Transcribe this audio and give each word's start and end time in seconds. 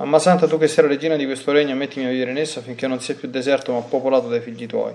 Mamma 0.00 0.18
Santa, 0.18 0.46
tu 0.46 0.56
che 0.56 0.66
sei 0.66 0.84
la 0.84 0.88
regina 0.88 1.14
di 1.14 1.26
questo 1.26 1.52
regno, 1.52 1.74
mettimi 1.74 2.06
a 2.06 2.08
vivere 2.08 2.30
in 2.30 2.38
esso 2.38 2.60
affinché 2.60 2.86
non 2.86 3.00
sia 3.00 3.14
più 3.14 3.28
deserto 3.28 3.74
ma 3.74 3.80
popolato 3.80 4.28
dai 4.28 4.40
figli 4.40 4.64
tuoi. 4.64 4.94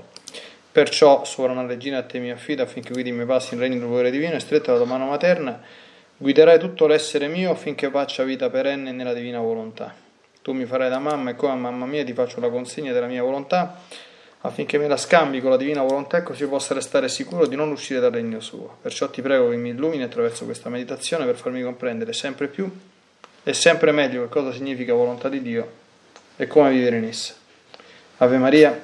Perciò, 0.71 1.23
sovrana 1.23 1.63
regina, 1.63 1.99
a 1.99 2.02
te 2.02 2.17
mi 2.17 2.31
affido 2.31 2.63
affinché 2.63 2.91
guidi 2.91 3.09
i 3.09 3.12
miei 3.12 3.27
passi 3.27 3.53
in 3.53 3.59
regno 3.59 3.77
del 3.77 3.88
volere 3.88 4.09
divino 4.09 4.34
e 4.34 4.39
stretta 4.39 4.71
la 4.71 4.79
tua 4.79 4.88
mano 4.88 5.05
materna, 5.05 5.62
guiderai 6.17 6.57
tutto 6.57 6.88
l'essere 6.88 7.27
mio 7.27 7.52
affinché 7.52 7.91
faccia 7.91 8.23
vita 8.23 8.49
perenne 8.49 8.91
nella 8.93 9.13
divina 9.13 9.39
volontà. 9.39 9.93
Tu 10.41 10.53
mi 10.53 10.65
farai 10.65 10.89
da 10.89 10.98
mamma 10.98 11.29
e 11.29 11.35
come 11.35 11.51
a 11.53 11.55
mamma 11.55 11.85
mia 11.85 12.03
ti 12.03 12.13
faccio 12.13 12.40
la 12.40 12.49
consegna 12.49 12.91
della 12.91 13.05
mia 13.05 13.21
volontà 13.21 13.81
affinché 14.41 14.79
me 14.79 14.87
la 14.87 14.98
scambi 14.98 15.40
con 15.40 15.51
la 15.51 15.57
divina 15.57 15.84
volontà 15.84 16.17
e 16.17 16.23
così 16.23 16.48
possa 16.48 16.73
restare 16.73 17.09
sicuro 17.09 17.45
di 17.45 17.55
non 17.55 17.70
uscire 17.70 17.99
dal 17.99 18.12
regno 18.12 18.40
suo. 18.40 18.77
Perciò 18.81 19.07
ti 19.12 19.21
prego 19.21 19.51
che 19.51 19.55
mi 19.55 19.70
illumini 19.70 20.01
attraverso 20.01 20.45
questa 20.45 20.70
meditazione 20.70 21.26
per 21.26 21.35
farmi 21.35 21.62
comprendere 21.62 22.12
sempre 22.12 22.48
più 22.48 22.67
è 23.45 23.52
sempre 23.52 23.91
meglio 23.91 24.23
che 24.23 24.30
cosa 24.30 24.52
significa 24.52 24.95
volontà 24.95 25.30
di 25.30 25.40
Dio 25.40 25.72
e 26.35 26.48
come 26.48 26.72
vivere 26.72 26.98
in 26.98 27.04
essa. 27.04 27.35
Ave 28.18 28.40
Maria, 28.40 28.80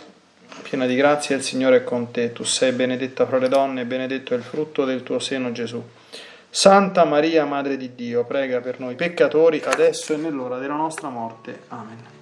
piena 0.61 0.85
di 0.85 0.95
grazia, 0.95 1.35
il 1.35 1.41
Signore 1.41 1.77
è 1.77 1.83
con 1.83 2.11
te, 2.11 2.31
tu 2.31 2.43
sei 2.43 2.71
benedetta 2.71 3.25
fra 3.25 3.39
le 3.39 3.47
donne 3.47 3.81
e 3.81 3.85
benedetto 3.85 4.35
è 4.35 4.37
il 4.37 4.43
frutto 4.43 4.85
del 4.85 5.01
tuo 5.01 5.17
seno 5.17 5.51
Gesù. 5.51 5.83
Santa 6.47 7.05
Maria, 7.05 7.43
Madre 7.45 7.75
di 7.75 7.95
Dio, 7.95 8.23
prega 8.23 8.61
per 8.61 8.79
noi 8.79 8.93
peccatori, 8.93 9.63
adesso 9.65 10.13
e 10.13 10.17
nell'ora 10.17 10.59
della 10.59 10.75
nostra 10.75 11.09
morte. 11.09 11.61
Amen. 11.69 12.20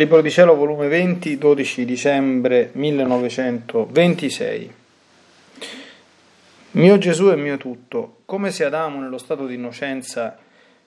Libro 0.00 0.22
di 0.22 0.30
Cielo, 0.30 0.54
volume 0.54 0.88
20, 0.88 1.36
12 1.36 1.84
dicembre 1.84 2.70
1926. 2.72 4.74
Mio 6.70 6.96
Gesù 6.96 7.26
è 7.26 7.36
mio 7.36 7.58
tutto, 7.58 8.20
come 8.24 8.50
se 8.50 8.64
Adamo 8.64 9.02
nello 9.02 9.18
stato 9.18 9.46
di 9.46 9.56
innocenza 9.56 10.38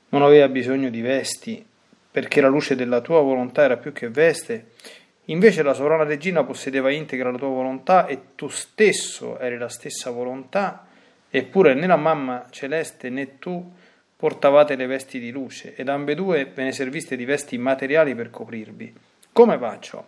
non 0.09 0.23
aveva 0.23 0.47
bisogno 0.47 0.89
di 0.89 1.01
vesti, 1.01 1.63
perché 2.09 2.41
la 2.41 2.47
luce 2.47 2.75
della 2.75 3.01
tua 3.01 3.21
volontà 3.21 3.61
era 3.61 3.77
più 3.77 3.93
che 3.93 4.09
veste, 4.09 4.71
invece 5.25 5.61
la 5.61 5.75
sovrana 5.75 6.05
regina 6.05 6.43
possedeva 6.43 6.89
integra 6.89 7.29
la 7.29 7.37
tua 7.37 7.49
volontà 7.49 8.07
e 8.07 8.19
tu 8.33 8.47
stesso 8.47 9.37
eri 9.37 9.59
la 9.59 9.69
stessa 9.69 10.09
volontà, 10.09 10.87
eppure 11.29 11.75
né 11.75 11.85
la 11.85 11.97
mamma 11.97 12.47
celeste 12.49 13.11
né 13.11 13.37
tu 13.37 13.73
portavate 14.23 14.77
le 14.77 14.85
vesti 14.85 15.19
di 15.19 15.31
luce 15.31 15.75
ed 15.75 15.89
ambedue 15.89 16.45
ve 16.45 16.63
ne 16.63 16.71
serviste 16.71 17.17
di 17.17 17.25
vesti 17.25 17.57
materiali 17.57 18.15
per 18.15 18.29
coprirvi. 18.29 18.93
Come 19.33 19.57
faccio? 19.57 20.05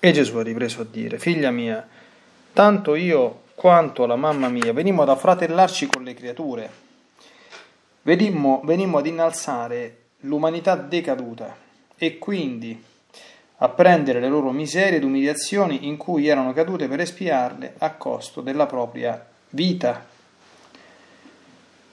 E 0.00 0.10
Gesù 0.10 0.38
ha 0.38 0.42
ripreso 0.42 0.80
a 0.80 0.86
dire, 0.90 1.18
figlia 1.18 1.50
mia, 1.50 1.86
tanto 2.54 2.94
io 2.94 3.42
quanto 3.54 4.06
la 4.06 4.16
mamma 4.16 4.48
mia 4.48 4.72
venimmo 4.72 5.02
ad 5.02 5.10
affratellarci 5.10 5.88
con 5.88 6.04
le 6.04 6.14
creature, 6.14 6.70
venimmo, 8.00 8.62
venimmo 8.64 8.96
ad 8.96 9.06
innalzare 9.06 10.04
l'umanità 10.20 10.76
decaduta 10.76 11.54
e 11.98 12.16
quindi 12.16 12.82
a 13.58 13.68
prendere 13.68 14.20
le 14.20 14.28
loro 14.30 14.52
miserie 14.52 14.96
ed 14.96 15.04
umiliazioni 15.04 15.86
in 15.86 15.98
cui 15.98 16.28
erano 16.28 16.54
cadute 16.54 16.88
per 16.88 17.00
espiarle 17.00 17.74
a 17.76 17.92
costo 17.92 18.40
della 18.40 18.64
propria 18.64 19.22
vita. 19.50 20.12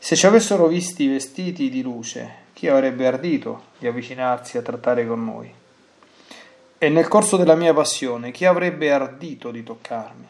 Se 0.04 0.16
ci 0.16 0.26
avessero 0.26 0.66
visti 0.66 1.08
vestiti 1.08 1.70
di 1.70 1.84
luce, 1.84 2.38
chi 2.54 2.68
avrebbe 2.68 3.06
ardito 3.06 3.66
di 3.78 3.86
avvicinarsi 3.86 4.58
a 4.58 4.64
trattare 4.64 5.06
con 5.06 5.24
noi? 5.24 5.54
E 6.80 6.90
nel 6.90 7.08
corso 7.08 7.38
della 7.38 7.54
mia 7.54 7.72
passione, 7.72 8.32
chi 8.32 8.46
avrebbe 8.46 8.92
ardito 8.92 9.52
di 9.52 9.62
toccarmi? 9.62 10.28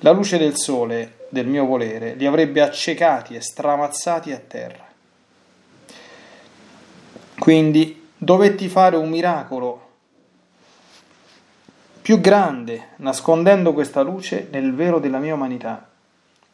La 0.00 0.10
luce 0.10 0.36
del 0.36 0.58
sole 0.58 1.26
del 1.30 1.46
mio 1.46 1.64
volere, 1.64 2.12
li 2.12 2.26
avrebbe 2.26 2.60
accecati 2.60 3.34
e 3.34 3.40
stramazzati 3.40 4.32
a 4.32 4.38
terra. 4.38 4.86
Quindi 7.38 8.08
dovetti 8.18 8.68
fare 8.68 8.96
un 8.96 9.08
miracolo 9.08 9.88
più 12.02 12.20
grande, 12.20 12.88
nascondendo 12.96 13.72
questa 13.72 14.02
luce 14.02 14.46
nel 14.50 14.74
velo 14.74 14.98
della 14.98 15.18
mia 15.18 15.32
umanità 15.32 15.94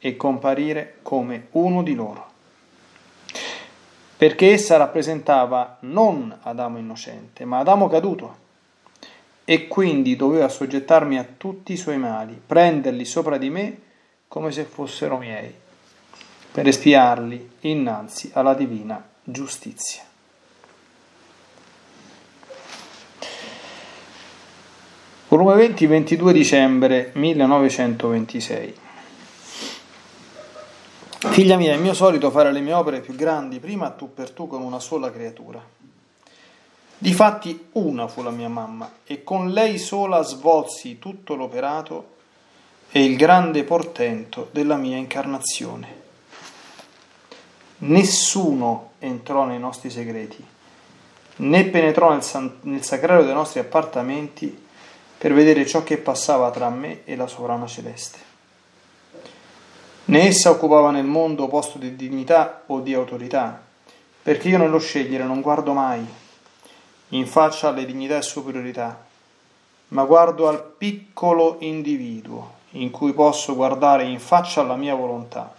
e 0.04 0.16
comparire 0.16 0.96
come 1.02 1.46
uno 1.52 1.84
di 1.84 1.94
loro. 1.94 2.31
Perché 4.16 4.50
essa 4.50 4.76
rappresentava 4.76 5.78
non 5.82 6.37
Adamo 6.43 6.78
innocente, 6.78 7.44
ma 7.44 7.60
Adamo 7.60 7.88
caduto. 7.88 8.40
E 9.44 9.69
quindi 9.69 10.16
doveva 10.16 10.49
soggettarmi 10.49 11.19
a 11.19 11.26
tutti 11.37 11.72
i 11.72 11.76
suoi 11.76 11.99
mali, 11.99 12.40
prenderli 12.44 13.04
sopra 13.04 13.38
di 13.38 13.49
me 13.49 13.81
come 14.26 14.50
se 14.50 14.64
fossero 14.64 15.19
miei, 15.19 15.54
per 16.50 16.66
espiarli 16.66 17.50
innanzi 17.60 18.31
alla 18.34 18.55
divina 18.55 19.08
giustizia. 19.22 20.02
Volume 25.28 25.55
20, 25.55 25.87
22 25.87 26.32
dicembre 26.32 27.10
1926. 27.14 28.81
Figlia 31.30 31.56
mia, 31.56 31.72
è 31.72 31.76
mio 31.76 31.94
solito 31.94 32.32
fare 32.32 32.50
le 32.50 32.60
mie 32.60 32.72
opere 32.72 33.00
più 33.00 33.14
grandi 33.14 33.60
prima 33.60 33.90
tu 33.90 34.12
per 34.12 34.32
tu 34.32 34.48
con 34.48 34.60
una 34.60 34.80
sola 34.80 35.12
creatura. 35.12 35.62
Difatti 36.98 37.69
una 37.72 38.08
fu 38.08 38.22
la 38.22 38.30
mia 38.30 38.48
mamma 38.48 38.90
e 39.04 39.22
con 39.22 39.50
lei 39.50 39.78
sola 39.78 40.22
svolsi 40.22 40.98
tutto 40.98 41.36
l'operato 41.36 42.16
e 42.90 43.04
il 43.04 43.16
grande 43.16 43.62
portento 43.62 44.48
della 44.50 44.74
mia 44.74 44.96
incarnazione. 44.96 46.00
Nessuno 47.78 48.90
entrò 48.98 49.44
nei 49.44 49.60
nostri 49.60 49.90
segreti, 49.90 50.44
né 51.36 51.64
penetrò 51.66 52.10
nel, 52.10 52.24
san- 52.24 52.58
nel 52.62 52.82
sacrario 52.82 53.24
dei 53.24 53.34
nostri 53.34 53.60
appartamenti 53.60 54.66
per 55.19 55.32
vedere 55.32 55.64
ciò 55.66 55.84
che 55.84 55.98
passava 55.98 56.50
tra 56.50 56.69
me 56.69 57.04
e 57.04 57.14
la 57.14 57.28
sovrana 57.28 57.66
celeste. 57.66 58.31
Né 60.04 60.26
essa 60.26 60.50
occupava 60.50 60.90
nel 60.90 61.04
mondo 61.04 61.46
posto 61.46 61.78
di 61.78 61.94
dignità 61.94 62.64
o 62.66 62.81
di 62.81 62.93
autorità, 62.93 63.62
perché 64.22 64.49
io 64.49 64.58
nello 64.58 64.78
scegliere 64.78 65.25
non 65.25 65.40
guardo 65.40 65.72
mai 65.72 66.04
in 67.10 67.26
faccia 67.26 67.69
alle 67.69 67.84
dignità 67.84 68.16
e 68.16 68.22
superiorità, 68.22 69.04
ma 69.88 70.04
guardo 70.04 70.49
al 70.49 70.62
piccolo 70.76 71.56
individuo 71.60 72.60
in 72.70 72.90
cui 72.90 73.12
posso 73.12 73.54
guardare 73.54 74.04
in 74.04 74.19
faccia 74.19 74.62
alla 74.62 74.76
mia 74.76 74.94
volontà, 74.94 75.54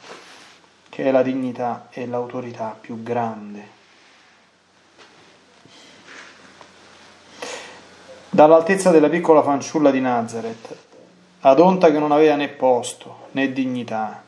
che 0.90 1.04
è 1.04 1.12
la 1.12 1.22
dignità 1.22 1.88
e 1.92 2.06
l'autorità 2.06 2.76
più 2.80 3.02
grande. 3.02 3.82
Dall'altezza 8.30 8.90
della 8.90 9.10
piccola 9.10 9.44
fanciulla 9.44 9.92
di 9.92 10.02
Nazareth, 10.02 10.76
ad 11.42 11.60
onta 11.60 11.92
che 11.92 12.00
non 12.00 12.12
aveva 12.12 12.36
né 12.36 12.48
posto, 12.48 13.28
né 13.32 13.54
dignità, 13.54 14.24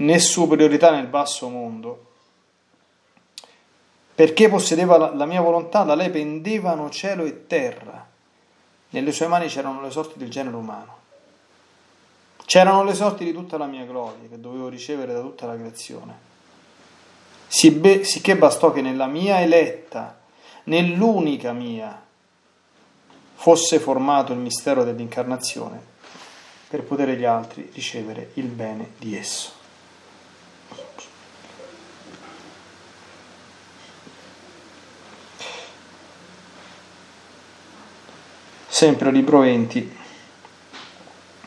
né 0.00 0.18
superiorità 0.18 0.90
nel 0.90 1.06
basso 1.06 1.48
mondo, 1.48 2.06
perché 4.14 4.48
possedeva 4.48 5.14
la 5.14 5.26
mia 5.26 5.40
volontà, 5.40 5.82
da 5.82 5.94
lei 5.94 6.10
pendevano 6.10 6.90
cielo 6.90 7.24
e 7.24 7.46
terra, 7.46 8.06
nelle 8.90 9.12
sue 9.12 9.26
mani 9.26 9.46
c'erano 9.46 9.80
le 9.80 9.90
sorti 9.90 10.18
del 10.18 10.30
genere 10.30 10.56
umano, 10.56 10.98
c'erano 12.44 12.82
le 12.84 12.94
sorti 12.94 13.24
di 13.24 13.32
tutta 13.32 13.56
la 13.56 13.66
mia 13.66 13.84
gloria 13.84 14.28
che 14.28 14.40
dovevo 14.40 14.68
ricevere 14.68 15.12
da 15.12 15.20
tutta 15.20 15.46
la 15.46 15.54
creazione, 15.54 16.28
sicché 17.48 18.36
bastò 18.36 18.72
che 18.72 18.80
nella 18.80 19.06
mia 19.06 19.40
eletta, 19.40 20.18
nell'unica 20.64 21.52
mia, 21.52 22.08
fosse 23.34 23.78
formato 23.78 24.32
il 24.32 24.38
mistero 24.38 24.84
dell'incarnazione 24.84 25.88
per 26.68 26.84
poter 26.84 27.10
gli 27.10 27.24
altri 27.24 27.70
ricevere 27.72 28.30
il 28.34 28.46
bene 28.46 28.92
di 28.98 29.16
esso. 29.16 29.58
Sempre 38.80 39.10
20, 39.12 39.92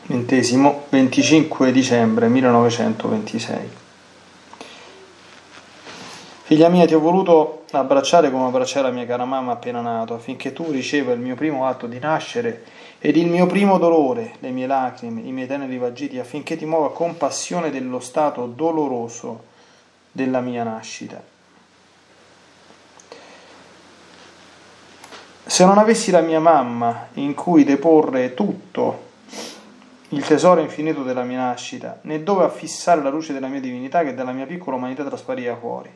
ventesimo, 0.06 0.84
25 0.88 1.72
dicembre 1.72 2.28
1926. 2.28 3.70
Figlia 6.42 6.68
mia, 6.68 6.86
ti 6.86 6.94
ho 6.94 7.00
voluto 7.00 7.64
abbracciare 7.72 8.30
come 8.30 8.46
abbracciare 8.46 8.86
la 8.86 8.94
mia 8.94 9.04
cara 9.04 9.24
mamma 9.24 9.50
appena 9.50 9.80
nato, 9.80 10.14
affinché 10.14 10.52
tu 10.52 10.70
riceva 10.70 11.10
il 11.10 11.18
mio 11.18 11.34
primo 11.34 11.66
atto 11.66 11.88
di 11.88 11.98
nascere 11.98 12.62
ed 13.00 13.16
il 13.16 13.26
mio 13.26 13.46
primo 13.46 13.78
dolore, 13.78 14.34
le 14.38 14.50
mie 14.50 14.68
lacrime, 14.68 15.20
i 15.22 15.32
miei 15.32 15.48
teneri 15.48 15.76
vagiti, 15.76 16.20
affinché 16.20 16.56
ti 16.56 16.66
muova 16.66 16.92
compassione 16.92 17.70
dello 17.70 17.98
stato 17.98 18.46
doloroso 18.46 19.42
della 20.12 20.38
mia 20.40 20.62
nascita. 20.62 21.33
Se 25.54 25.64
non 25.64 25.78
avessi 25.78 26.10
la 26.10 26.20
mia 26.20 26.40
mamma 26.40 27.10
in 27.12 27.32
cui 27.32 27.62
deporre 27.62 28.34
tutto 28.34 29.02
il 30.08 30.26
tesoro 30.26 30.60
infinito 30.60 31.04
della 31.04 31.22
mia 31.22 31.38
nascita, 31.38 32.00
né 32.02 32.24
dove 32.24 32.42
affissare 32.42 33.00
la 33.00 33.08
luce 33.08 33.32
della 33.32 33.46
mia 33.46 33.60
divinità 33.60 34.02
che 34.02 34.14
dalla 34.14 34.32
mia 34.32 34.46
piccola 34.46 34.74
umanità 34.74 35.04
traspariva 35.04 35.54
fuori. 35.54 35.90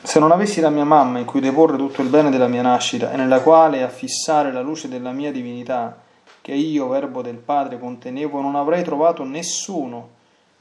Se 0.00 0.18
non 0.18 0.32
avessi 0.32 0.62
la 0.62 0.70
mia 0.70 0.84
mamma 0.84 1.18
in 1.18 1.26
cui 1.26 1.40
deporre 1.40 1.76
tutto 1.76 2.00
il 2.00 2.08
bene 2.08 2.30
della 2.30 2.48
mia 2.48 2.62
nascita 2.62 3.12
e 3.12 3.16
nella 3.18 3.42
quale 3.42 3.82
affissare 3.82 4.50
la 4.50 4.62
luce 4.62 4.88
della 4.88 5.12
mia 5.12 5.30
divinità, 5.30 6.00
che 6.40 6.52
io, 6.52 6.88
verbo 6.88 7.20
del 7.20 7.36
Padre, 7.36 7.78
contenevo, 7.78 8.40
non 8.40 8.56
avrei 8.56 8.82
trovato 8.82 9.24
nessuno 9.24 10.16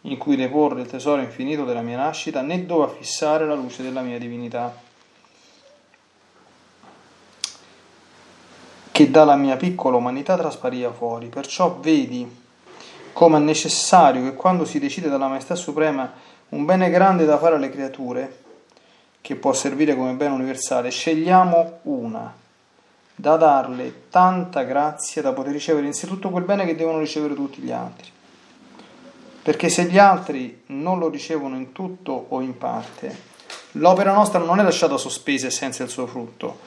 in 0.07 0.17
cui 0.17 0.35
deporre 0.35 0.81
il 0.81 0.87
tesoro 0.87 1.21
infinito 1.21 1.65
della 1.65 1.81
mia 1.81 1.97
nascita, 1.97 2.41
né 2.41 2.65
dove 2.65 2.85
affissare 2.85 3.45
la 3.45 3.55
luce 3.55 3.83
della 3.83 4.01
mia 4.01 4.17
divinità, 4.17 4.73
che 8.91 9.11
dalla 9.11 9.35
mia 9.35 9.57
piccola 9.57 9.97
umanità 9.97 10.37
traspariva 10.37 10.91
fuori. 10.91 11.27
Perciò 11.27 11.77
vedi 11.79 12.45
come 13.11 13.37
è 13.37 13.41
necessario 13.41 14.23
che 14.23 14.33
quando 14.33 14.63
si 14.63 14.79
decide 14.79 15.09
dalla 15.09 15.27
Maestà 15.27 15.55
Suprema 15.55 16.11
un 16.49 16.65
bene 16.65 16.89
grande 16.89 17.25
da 17.25 17.37
fare 17.37 17.55
alle 17.55 17.69
creature, 17.69 18.43
che 19.19 19.35
può 19.35 19.51
servire 19.51 19.95
come 19.95 20.13
bene 20.13 20.33
universale, 20.33 20.89
scegliamo 20.89 21.79
una 21.83 22.33
da 23.13 23.35
darle 23.35 24.09
tanta 24.09 24.63
grazia 24.63 25.21
da 25.21 25.33
poter 25.33 25.51
ricevere 25.51 25.85
in 25.85 25.93
sé 25.93 26.07
tutto 26.07 26.29
quel 26.29 26.43
bene 26.43 26.65
che 26.65 26.75
devono 26.75 26.99
ricevere 26.99 27.33
tutti 27.33 27.61
gli 27.61 27.71
altri. 27.71 28.15
Perché 29.47 29.69
se 29.69 29.85
gli 29.85 29.97
altri 29.97 30.63
non 30.65 30.99
lo 30.99 31.07
ricevono 31.07 31.55
in 31.55 31.71
tutto 31.71 32.25
o 32.27 32.41
in 32.41 32.57
parte, 32.57 33.15
l'opera 33.71 34.11
nostra 34.11 34.39
non 34.39 34.59
è 34.59 34.61
lasciata 34.61 34.97
sospesa 34.97 35.47
e 35.47 35.51
senza 35.51 35.83
il 35.83 35.89
suo 35.89 36.05
frutto, 36.05 36.59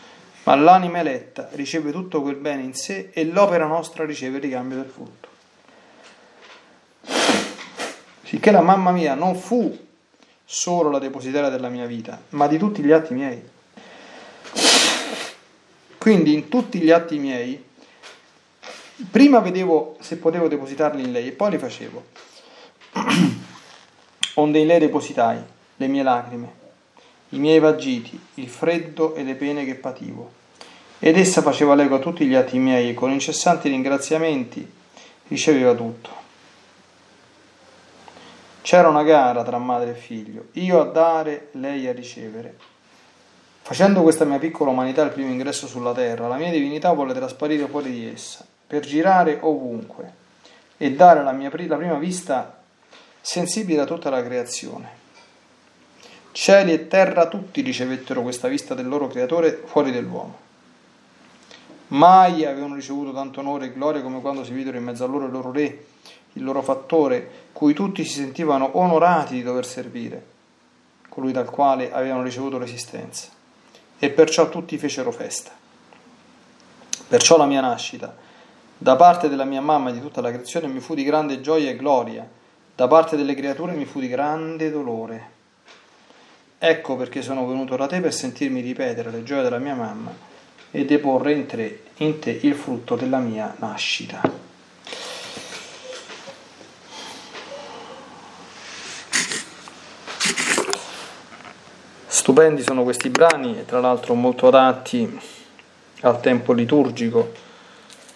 ma 0.44 0.54
l'anima 0.54 1.00
eletta 1.00 1.50
riceve 1.52 1.92
tutto 1.92 2.22
quel 2.22 2.36
bene 2.36 2.62
in 2.62 2.72
sé 2.72 3.10
e 3.12 3.26
l'opera 3.26 3.66
nostra 3.66 4.06
riceve 4.06 4.38
il 4.38 4.44
ricambio 4.44 4.78
del 4.78 4.86
frutto. 4.86 5.28
Sicché 8.22 8.50
la 8.50 8.62
mamma 8.62 8.92
mia 8.92 9.12
non 9.12 9.36
fu 9.36 9.76
solo 10.42 10.88
la 10.88 10.98
depositaria 10.98 11.50
della 11.50 11.68
mia 11.68 11.84
vita, 11.84 12.18
ma 12.30 12.46
di 12.46 12.56
tutti 12.56 12.82
gli 12.82 12.92
atti 12.92 13.12
miei. 13.12 13.42
Quindi 15.98 16.32
in 16.32 16.48
tutti 16.48 16.78
gli 16.78 16.90
atti 16.90 17.18
miei, 17.18 17.62
prima 19.10 19.40
vedevo 19.40 19.98
se 20.00 20.16
potevo 20.16 20.48
depositarli 20.48 21.02
in 21.02 21.12
lei 21.12 21.28
e 21.28 21.32
poi 21.32 21.50
li 21.50 21.58
facevo. 21.58 22.29
Onde 24.34 24.58
in 24.58 24.66
lei 24.66 24.78
depositai 24.78 25.38
le 25.76 25.86
mie 25.86 26.02
lacrime, 26.02 26.52
i 27.30 27.38
miei 27.38 27.58
vagiti, 27.58 28.20
il 28.34 28.48
freddo 28.48 29.14
e 29.14 29.22
le 29.22 29.34
pene 29.34 29.64
che 29.64 29.74
pativo. 29.74 30.38
Ed 30.98 31.16
essa 31.16 31.40
faceva 31.40 31.74
l'eco 31.74 31.94
a 31.94 31.98
tutti 31.98 32.26
gli 32.26 32.34
atti 32.34 32.58
miei 32.58 32.90
e 32.90 32.94
con 32.94 33.10
incessanti 33.10 33.68
ringraziamenti 33.68 34.70
riceveva 35.28 35.74
tutto. 35.74 36.10
C'era 38.62 38.88
una 38.88 39.02
gara 39.02 39.42
tra 39.42 39.58
madre 39.58 39.90
e 39.90 39.94
figlio, 39.94 40.48
io 40.52 40.80
a 40.80 40.84
dare, 40.84 41.48
lei 41.52 41.86
a 41.86 41.92
ricevere. 41.92 42.56
Facendo 43.62 44.02
questa 44.02 44.24
mia 44.24 44.38
piccola 44.38 44.70
umanità 44.70 45.02
il 45.02 45.10
primo 45.10 45.30
ingresso 45.30 45.66
sulla 45.66 45.94
terra, 45.94 46.28
la 46.28 46.36
mia 46.36 46.50
divinità 46.50 46.92
volle 46.92 47.14
trasparire 47.14 47.66
fuori 47.66 47.90
di 47.90 48.06
essa, 48.06 48.44
per 48.66 48.84
girare 48.84 49.38
ovunque 49.40 50.12
e 50.76 50.92
dare 50.92 51.22
la, 51.22 51.32
mia, 51.32 51.50
la 51.52 51.76
prima 51.76 51.94
vista 51.94 52.59
sensibile 53.20 53.82
a 53.82 53.86
tutta 53.86 54.10
la 54.10 54.22
creazione. 54.22 54.98
Cieli 56.32 56.72
e 56.72 56.86
terra 56.86 57.26
tutti 57.26 57.60
ricevettero 57.60 58.22
questa 58.22 58.48
vista 58.48 58.74
del 58.74 58.88
loro 58.88 59.08
creatore 59.08 59.62
fuori 59.64 59.90
dell'uomo. 59.90 60.48
Mai 61.88 62.44
avevano 62.44 62.76
ricevuto 62.76 63.12
tanto 63.12 63.40
onore 63.40 63.66
e 63.66 63.72
gloria 63.72 64.00
come 64.00 64.20
quando 64.20 64.44
si 64.44 64.52
videro 64.52 64.76
in 64.76 64.84
mezzo 64.84 65.02
a 65.02 65.08
loro 65.08 65.26
il 65.26 65.32
loro 65.32 65.50
re, 65.50 65.86
il 66.34 66.44
loro 66.44 66.62
fattore, 66.62 67.48
cui 67.52 67.74
tutti 67.74 68.04
si 68.04 68.14
sentivano 68.14 68.78
onorati 68.78 69.34
di 69.34 69.42
dover 69.42 69.66
servire, 69.66 70.24
colui 71.08 71.32
dal 71.32 71.50
quale 71.50 71.92
avevano 71.92 72.22
ricevuto 72.22 72.58
l'esistenza. 72.58 73.28
E 73.98 74.10
perciò 74.10 74.48
tutti 74.48 74.78
fecero 74.78 75.10
festa. 75.10 75.50
Perciò 77.08 77.36
la 77.36 77.46
mia 77.46 77.60
nascita, 77.60 78.16
da 78.78 78.94
parte 78.94 79.28
della 79.28 79.44
mia 79.44 79.60
mamma 79.60 79.90
e 79.90 79.94
di 79.94 80.00
tutta 80.00 80.20
la 80.20 80.30
creazione, 80.30 80.68
mi 80.68 80.78
fu 80.78 80.94
di 80.94 81.02
grande 81.02 81.40
gioia 81.40 81.70
e 81.70 81.76
gloria, 81.76 82.26
da 82.74 82.88
parte 82.88 83.16
delle 83.16 83.34
creature 83.34 83.72
mi 83.72 83.84
fu 83.84 84.00
di 84.00 84.08
grande 84.08 84.70
dolore. 84.70 85.38
Ecco 86.58 86.96
perché 86.96 87.22
sono 87.22 87.46
venuto 87.46 87.76
da 87.76 87.86
te 87.86 88.00
per 88.00 88.12
sentirmi 88.12 88.60
ripetere 88.60 89.10
le 89.10 89.22
gioie 89.22 89.42
della 89.42 89.58
mia 89.58 89.74
mamma 89.74 90.12
e 90.70 90.84
deporre 90.84 91.32
in 91.32 91.46
te, 91.46 91.82
in 91.96 92.18
te 92.18 92.38
il 92.42 92.54
frutto 92.54 92.96
della 92.96 93.18
mia 93.18 93.54
nascita. 93.58 94.20
Stupendi 102.06 102.62
sono 102.62 102.82
questi 102.82 103.08
brani 103.08 103.58
e 103.58 103.64
tra 103.64 103.80
l'altro 103.80 104.14
molto 104.14 104.46
adatti 104.46 105.18
al 106.02 106.20
tempo 106.20 106.52
liturgico 106.52 107.32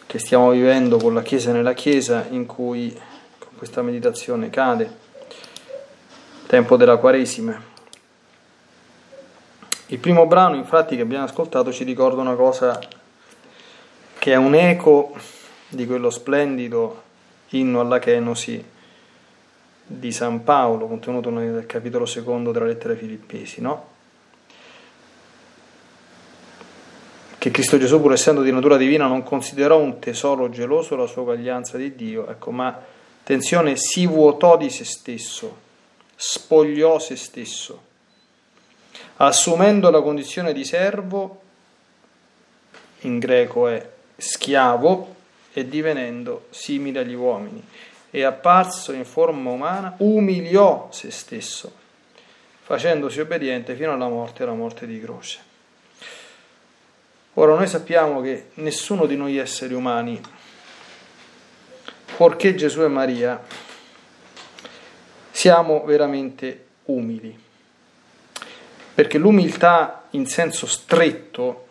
che 0.06 0.18
stiamo 0.18 0.50
vivendo 0.50 0.98
con 0.98 1.14
la 1.14 1.22
Chiesa 1.22 1.50
nella 1.50 1.72
Chiesa 1.72 2.26
in 2.30 2.46
cui 2.46 2.96
questa 3.56 3.82
meditazione 3.82 4.50
cade, 4.50 4.90
tempo 6.46 6.76
della 6.76 6.96
Quaresima. 6.96 7.72
Il 9.86 9.98
primo 9.98 10.26
brano, 10.26 10.56
infatti, 10.56 10.96
che 10.96 11.02
abbiamo 11.02 11.24
ascoltato 11.24 11.72
ci 11.72 11.84
ricorda 11.84 12.20
una 12.20 12.34
cosa 12.34 12.78
che 14.18 14.32
è 14.32 14.36
un 14.36 14.54
eco 14.54 15.14
di 15.68 15.86
quello 15.86 16.10
splendido 16.10 17.02
inno 17.50 17.80
alla 17.80 17.98
Kenosi 17.98 18.72
di 19.86 20.12
San 20.12 20.42
Paolo, 20.42 20.86
contenuto 20.86 21.30
nel 21.30 21.66
capitolo 21.66 22.06
secondo 22.06 22.50
della 22.50 22.64
lettera 22.64 22.94
ai 22.94 22.98
Filippesi, 22.98 23.60
no? 23.60 23.92
Che 27.36 27.50
Cristo 27.50 27.76
Gesù, 27.76 28.00
pur 28.00 28.14
essendo 28.14 28.40
di 28.40 28.50
natura 28.50 28.78
divina, 28.78 29.06
non 29.06 29.22
considerò 29.22 29.78
un 29.78 29.98
tesoro 29.98 30.48
geloso 30.48 30.96
la 30.96 31.06
sua 31.06 31.20
uguaglianza 31.20 31.76
di 31.76 31.94
Dio, 31.94 32.26
ecco, 32.26 32.50
ma 32.50 32.80
attenzione, 33.24 33.74
si 33.76 34.06
vuotò 34.06 34.56
di 34.56 34.70
se 34.70 34.84
stesso, 34.84 35.56
spogliò 36.14 37.00
se 37.00 37.16
stesso 37.16 37.92
assumendo 39.16 39.90
la 39.90 40.00
condizione 40.00 40.52
di 40.52 40.64
servo, 40.64 41.40
in 43.00 43.18
greco 43.18 43.68
è 43.68 43.90
schiavo, 44.16 45.12
e 45.52 45.68
divenendo 45.68 46.46
simile 46.50 47.00
agli 47.00 47.14
uomini, 47.14 47.62
e 48.10 48.24
apparso 48.24 48.92
in 48.92 49.04
forma 49.04 49.50
umana, 49.50 49.94
umiliò 49.98 50.88
se 50.90 51.10
stesso, 51.10 51.72
facendosi 52.62 53.20
obbediente 53.20 53.76
fino 53.76 53.92
alla 53.92 54.08
morte 54.08 54.40
e 54.40 54.46
alla 54.46 54.54
morte 54.54 54.86
di 54.86 55.00
croce. 55.00 55.52
Ora 57.34 57.54
noi 57.54 57.66
sappiamo 57.66 58.20
che 58.20 58.50
nessuno 58.54 59.06
di 59.06 59.16
noi 59.16 59.36
esseri 59.36 59.74
umani, 59.74 60.20
fuorché 62.14 62.54
Gesù 62.54 62.82
e 62.82 62.88
Maria, 62.88 63.42
siamo 65.30 65.84
veramente 65.84 66.64
umili 66.84 67.42
perché 68.94 69.18
l'umiltà 69.18 70.04
in 70.10 70.26
senso 70.26 70.66
stretto 70.66 71.66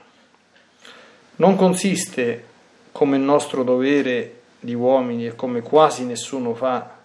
non 1.38 1.56
consiste 1.56 2.52
come 2.92 3.18
nostro 3.18 3.64
dovere 3.64 4.42
di 4.60 4.74
uomini 4.74 5.28
e 5.28 5.36
come 5.36 5.62
quasi 5.62 6.04
nessuno 6.04 6.54
fa 6.54 6.98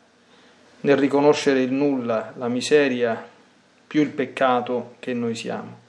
nel 0.81 0.97
riconoscere 0.97 1.63
il 1.63 1.73
nulla, 1.73 2.33
la 2.37 2.49
miseria, 2.49 3.27
più 3.87 4.03
il 4.03 4.11
peccato 4.11 4.97
che 4.99 5.15
noi 5.15 5.35
siamo. 5.35 5.87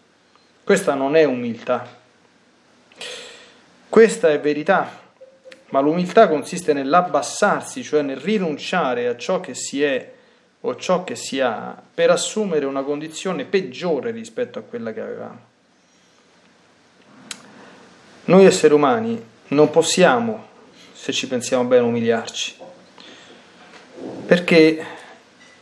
Questa 0.63 0.93
non 0.93 1.15
è 1.15 1.23
umiltà. 1.25 1.97
Questa 3.89 4.29
è 4.29 4.39
verità, 4.39 4.98
ma 5.69 5.79
l'umiltà 5.79 6.27
consiste 6.27 6.73
nell'abbassarsi, 6.73 7.83
cioè 7.83 8.01
nel 8.01 8.17
rinunciare 8.17 9.07
a 9.07 9.17
ciò 9.17 9.39
che 9.39 9.53
si 9.53 9.83
è 9.83 10.13
o 10.61 10.75
ciò 10.75 11.03
che 11.03 11.15
si 11.15 11.39
ha 11.39 11.81
per 11.93 12.09
assumere 12.09 12.65
una 12.65 12.83
condizione 12.83 13.45
peggiore 13.45 14.11
rispetto 14.11 14.59
a 14.59 14.63
quella 14.63 14.91
che 14.91 15.01
avevamo. 15.01 15.47
Noi 18.25 18.45
esseri 18.45 18.73
umani 18.73 19.23
non 19.49 19.69
possiamo, 19.69 20.47
se 20.93 21.11
ci 21.11 21.27
pensiamo 21.27 21.63
bene, 21.63 21.83
umiliarci, 21.83 22.55
perché, 24.25 24.85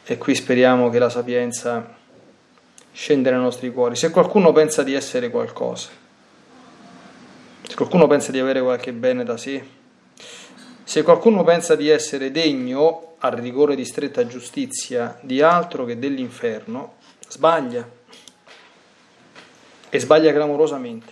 e 0.03 0.17
qui 0.17 0.35
speriamo 0.35 0.89
che 0.89 0.99
la 0.99 1.09
sapienza 1.09 1.95
scenda 2.91 3.29
nei 3.29 3.39
nostri 3.39 3.71
cuori, 3.71 3.95
se 3.95 4.09
qualcuno 4.09 4.51
pensa 4.51 4.83
di 4.83 4.93
essere 4.93 5.29
qualcosa, 5.29 5.89
se 7.61 7.75
qualcuno 7.75 8.07
pensa 8.07 8.31
di 8.31 8.39
avere 8.39 8.61
qualche 8.61 8.91
bene 8.91 9.23
da 9.23 9.37
sé, 9.37 9.63
se 10.87 11.03
qualcuno 11.03 11.43
pensa 11.43 11.75
di 11.75 11.89
essere 11.89 12.31
degno 12.31 13.15
al 13.17 13.33
rigore 13.33 13.75
di 13.75 13.83
stretta 13.83 14.25
giustizia 14.25 15.19
di 15.19 15.41
altro 15.41 15.83
che 15.83 15.99
dell'inferno, 15.99 16.93
sbaglia 17.27 17.85
e 19.89 19.99
sbaglia 19.99 20.31
clamorosamente. 20.31 21.11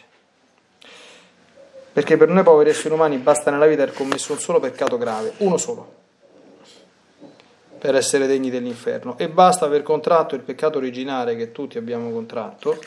Perché 1.91 2.15
per 2.15 2.29
noi 2.29 2.43
poveri 2.43 2.69
esseri 2.69 2.93
umani 2.93 3.17
basta 3.17 3.51
nella 3.51 3.65
vita 3.65 3.83
aver 3.83 3.93
commesso 3.93 4.31
un 4.31 4.39
solo 4.39 4.61
peccato 4.61 4.97
grave, 4.97 5.33
uno 5.39 5.57
solo, 5.57 5.93
per 7.77 7.95
essere 7.95 8.27
degni 8.27 8.49
dell'inferno. 8.49 9.17
E 9.17 9.27
basta 9.27 9.65
aver 9.65 9.83
contratto 9.83 10.35
il 10.35 10.41
peccato 10.41 10.77
originale 10.77 11.35
che 11.35 11.51
tutti 11.51 11.77
abbiamo 11.77 12.09
contratto, 12.11 12.79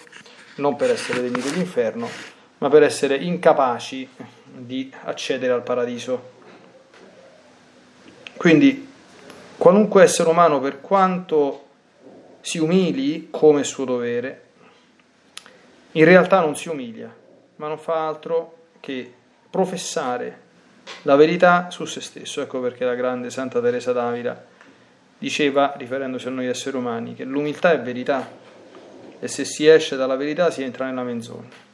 non 0.54 0.75
per 0.75 0.90
essere 0.90 1.21
degni 1.21 1.42
dell'inferno, 1.42 2.09
ma 2.57 2.71
per 2.71 2.83
essere 2.83 3.16
incapaci 3.16 4.09
di 4.42 4.90
accedere 5.04 5.52
al 5.52 5.62
paradiso. 5.62 6.37
Quindi 8.38 8.87
Qualunque 9.59 10.04
essere 10.04 10.28
umano, 10.28 10.61
per 10.61 10.80
quanto 10.80 11.64
si 12.40 12.59
umili 12.59 13.26
come 13.28 13.64
suo 13.64 13.85
dovere, 13.85 14.42
in 15.92 16.04
realtà 16.04 16.38
non 16.38 16.54
si 16.54 16.68
umilia, 16.68 17.12
ma 17.57 17.66
non 17.66 17.76
fa 17.76 18.07
altro 18.07 18.66
che 18.78 19.12
professare 19.50 20.47
la 21.02 21.16
verità 21.16 21.73
su 21.73 21.87
se 21.87 22.00
stesso. 22.00 22.40
Ecco 22.40 22.61
perché 22.61 22.85
la 22.85 22.95
grande 22.95 23.30
Santa 23.30 23.61
Teresa 23.61 23.92
d'Avila 23.92 24.45
diceva, 25.18 25.75
riferendosi 25.76 26.28
a 26.28 26.30
noi 26.30 26.47
esseri 26.47 26.76
umani, 26.76 27.16
che 27.16 27.25
l'umiltà 27.25 27.73
è 27.73 27.80
verità 27.80 28.30
e 29.18 29.26
se 29.26 29.45
si 29.45 29.66
esce 29.66 29.97
dalla 29.97 30.14
verità 30.14 30.52
si 30.52 30.62
entra 30.62 30.87
nella 30.87 31.02
menzogna. 31.02 31.66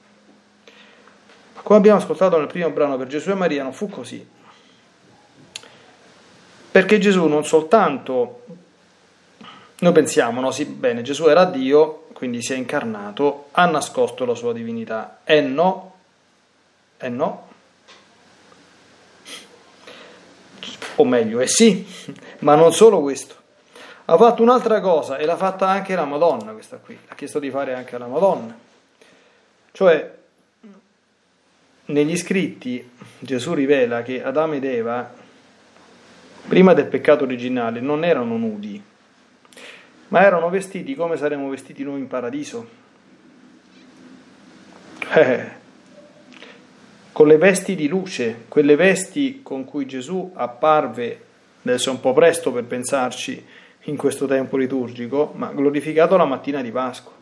Come 1.53 1.79
abbiamo 1.79 1.99
ascoltato 1.99 2.39
nel 2.39 2.47
primo 2.47 2.71
brano 2.71 2.97
per 2.97 3.09
Gesù 3.09 3.29
e 3.29 3.35
Maria, 3.35 3.63
non 3.63 3.75
fu 3.75 3.91
così. 3.91 4.27
Perché 6.75 6.99
Gesù 6.99 7.27
non 7.27 7.45
soltanto, 7.45 8.43
noi 9.79 9.93
pensiamo, 9.93 10.41
no, 10.41 10.51
sì, 10.51 10.65
bene, 10.65 11.03
Gesù 11.03 11.27
era 11.27 11.45
Dio, 11.45 12.07
quindi 12.13 12.43
si 12.43 12.53
è 12.53 12.57
incarnato, 12.57 13.51
ha 13.53 13.65
nascosto 13.67 14.25
la 14.25 14.35
sua 14.35 14.53
divinità. 14.53 15.21
E 15.23 15.41
no, 15.41 15.95
e 16.97 17.09
no. 17.09 17.49
O 20.97 21.05
meglio, 21.05 21.39
è 21.39 21.47
sì, 21.47 21.87
ma 22.41 22.57
non 22.57 22.73
solo 22.73 23.01
questo. 23.03 23.37
Ha 24.07 24.17
fatto 24.17 24.43
un'altra 24.43 24.81
cosa 24.81 25.17
e 25.17 25.27
l'ha 25.27 25.37
fatta 25.37 25.69
anche 25.69 25.95
la 25.95 26.05
Madonna, 26.05 26.51
questa 26.55 26.79
qui, 26.79 26.99
ha 27.07 27.15
chiesto 27.15 27.39
di 27.39 27.51
fare 27.51 27.75
anche 27.75 27.97
la 27.99 28.09
Madonna. 28.09 28.59
Cioè, 29.71 30.13
negli 31.85 32.17
scritti 32.17 32.91
Gesù 33.21 33.55
rivela 33.55 34.03
che 34.03 34.25
Adamo 34.25 34.55
ed 34.55 34.65
Eva 34.65 35.23
prima 36.47 36.75
del 36.75 36.87
peccato 36.87 37.25
originale, 37.25 37.81
non 37.81 38.05
erano 38.05 38.37
nudi, 38.37 38.83
ma 40.09 40.23
erano 40.23 40.49
vestiti 40.51 40.95
come 40.95 41.17
saremmo 41.17 41.49
vestiti 41.49 41.83
noi 41.83 42.01
in 42.01 42.07
paradiso. 42.07 42.83
Eh, 45.15 45.63
con 47.13 47.29
le 47.29 47.37
vesti 47.37 47.75
di 47.75 47.89
luce, 47.89 48.45
quelle 48.49 48.77
vesti 48.77 49.41
con 49.43 49.65
cui 49.65 49.87
Gesù 49.87 50.33
apparve, 50.35 51.21
adesso 51.63 51.91
è 51.91 51.93
un 51.93 52.01
po' 52.01 52.13
presto 52.13 52.53
per 52.53 52.65
pensarci 52.65 53.45
in 53.83 53.97
questo 53.97 54.27
tempo 54.27 54.57
liturgico, 54.57 55.33
ma 55.37 55.53
glorificato 55.53 56.17
la 56.17 56.25
mattina 56.25 56.63
di 56.63 56.71
Pasqua, 56.71 57.13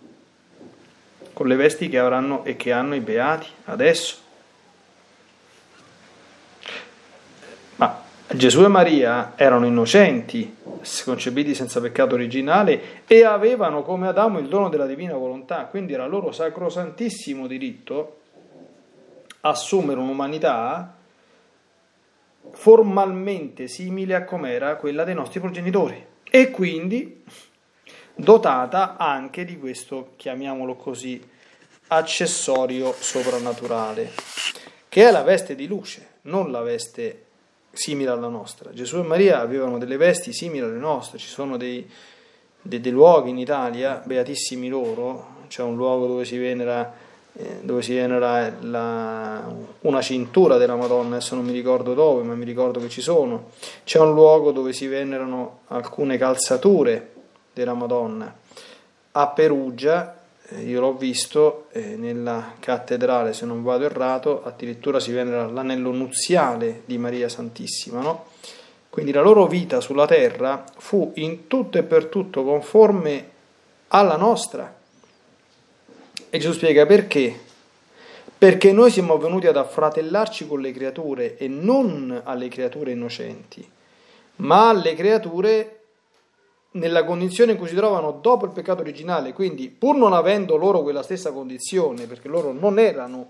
con 1.32 1.46
le 1.46 1.56
vesti 1.56 1.88
che 1.88 1.98
avranno 1.98 2.44
e 2.44 2.56
che 2.56 2.72
hanno 2.72 2.94
i 2.94 3.00
beati 3.00 3.46
adesso. 3.64 4.16
Gesù 8.34 8.64
e 8.64 8.68
Maria 8.68 9.34
erano 9.36 9.66
innocenti, 9.66 10.56
concepiti 11.04 11.54
senza 11.54 11.80
peccato 11.80 12.14
originale 12.14 13.02
e 13.06 13.24
avevano 13.24 13.82
come 13.82 14.08
Adamo 14.08 14.38
il 14.38 14.48
dono 14.48 14.70
della 14.70 14.86
divina 14.86 15.14
volontà, 15.14 15.66
quindi 15.66 15.92
era 15.92 16.06
loro 16.06 16.32
sacrosantissimo 16.32 17.46
diritto 17.46 18.20
assumere 19.40 20.00
un'umanità 20.00 20.96
formalmente 22.52 23.68
simile 23.68 24.14
a 24.14 24.24
com'era 24.24 24.76
quella 24.76 25.04
dei 25.04 25.14
nostri 25.14 25.40
progenitori. 25.40 26.02
E 26.22 26.50
quindi 26.50 27.22
dotata 28.14 28.96
anche 28.96 29.44
di 29.44 29.58
questo, 29.58 30.12
chiamiamolo 30.16 30.76
così, 30.76 31.22
accessorio 31.88 32.94
soprannaturale, 32.98 34.10
che 34.88 35.06
è 35.06 35.10
la 35.10 35.22
veste 35.22 35.54
di 35.54 35.66
luce, 35.66 36.08
non 36.22 36.50
la 36.50 36.62
veste 36.62 37.21
simile 37.72 38.10
alla 38.10 38.28
nostra. 38.28 38.70
Gesù 38.72 38.98
e 38.98 39.02
Maria 39.02 39.40
avevano 39.40 39.78
delle 39.78 39.96
vesti 39.96 40.32
simili 40.32 40.64
alle 40.64 40.78
nostre, 40.78 41.18
ci 41.18 41.28
sono 41.28 41.56
dei, 41.56 41.88
dei, 42.60 42.80
dei 42.80 42.92
luoghi 42.92 43.30
in 43.30 43.38
Italia, 43.38 44.02
beatissimi 44.04 44.68
loro, 44.68 45.40
c'è 45.48 45.62
un 45.62 45.76
luogo 45.76 46.06
dove 46.06 46.24
si 46.24 46.36
venera, 46.36 46.92
eh, 47.34 47.60
dove 47.62 47.82
si 47.82 47.94
venera 47.94 48.52
la, 48.60 49.52
una 49.80 50.00
cintura 50.02 50.56
della 50.58 50.76
Madonna, 50.76 51.16
adesso 51.16 51.34
non 51.34 51.44
mi 51.44 51.52
ricordo 51.52 51.94
dove, 51.94 52.22
ma 52.22 52.34
mi 52.34 52.44
ricordo 52.44 52.78
che 52.78 52.88
ci 52.88 53.00
sono, 53.00 53.50
c'è 53.84 53.98
un 53.98 54.12
luogo 54.12 54.52
dove 54.52 54.72
si 54.72 54.86
venerano 54.86 55.60
alcune 55.68 56.18
calzature 56.18 57.12
della 57.52 57.74
Madonna. 57.74 58.34
A 59.14 59.28
Perugia, 59.28 60.21
io 60.61 60.80
l'ho 60.80 60.94
visto, 60.94 61.66
eh, 61.72 61.96
nella 61.96 62.54
cattedrale, 62.58 63.32
se 63.32 63.46
non 63.46 63.62
vado 63.62 63.84
errato, 63.84 64.44
addirittura 64.44 65.00
si 65.00 65.12
venera 65.12 65.46
l'anello 65.46 65.92
nuziale 65.92 66.82
di 66.84 66.99
Maria 66.99 67.28
Santissima, 67.28 68.00
no? 68.00 68.26
Quindi 68.90 69.12
la 69.12 69.22
loro 69.22 69.46
vita 69.46 69.80
sulla 69.80 70.06
terra 70.06 70.64
fu 70.76 71.12
in 71.14 71.46
tutto 71.46 71.78
e 71.78 71.82
per 71.82 72.06
tutto 72.06 72.44
conforme 72.44 73.30
alla 73.88 74.16
nostra. 74.16 74.80
E 76.28 76.38
Gesù 76.38 76.52
spiega 76.52 76.84
perché. 76.84 77.50
Perché 78.37 78.72
noi 78.72 78.90
siamo 78.90 79.16
venuti 79.16 79.46
ad 79.46 79.56
affratellarci 79.56 80.46
con 80.46 80.61
le 80.61 80.72
creature 80.72 81.37
e 81.38 81.49
non 81.49 82.20
alle 82.25 82.49
creature 82.49 82.90
innocenti, 82.90 83.66
ma 84.37 84.68
alle 84.68 84.94
creature 84.94 85.81
nella 86.72 87.04
condizione 87.04 87.52
in 87.52 87.58
cui 87.58 87.68
si 87.68 87.74
trovano 87.74 88.12
dopo 88.12 88.46
il 88.46 88.52
peccato 88.52 88.80
originale, 88.80 89.32
quindi 89.32 89.68
pur 89.68 89.96
non 89.96 90.12
avendo 90.12 90.56
loro 90.56 90.82
quella 90.82 91.02
stessa 91.02 91.32
condizione, 91.32 92.06
perché 92.06 92.28
loro 92.28 92.52
non 92.52 92.78
erano 92.78 93.28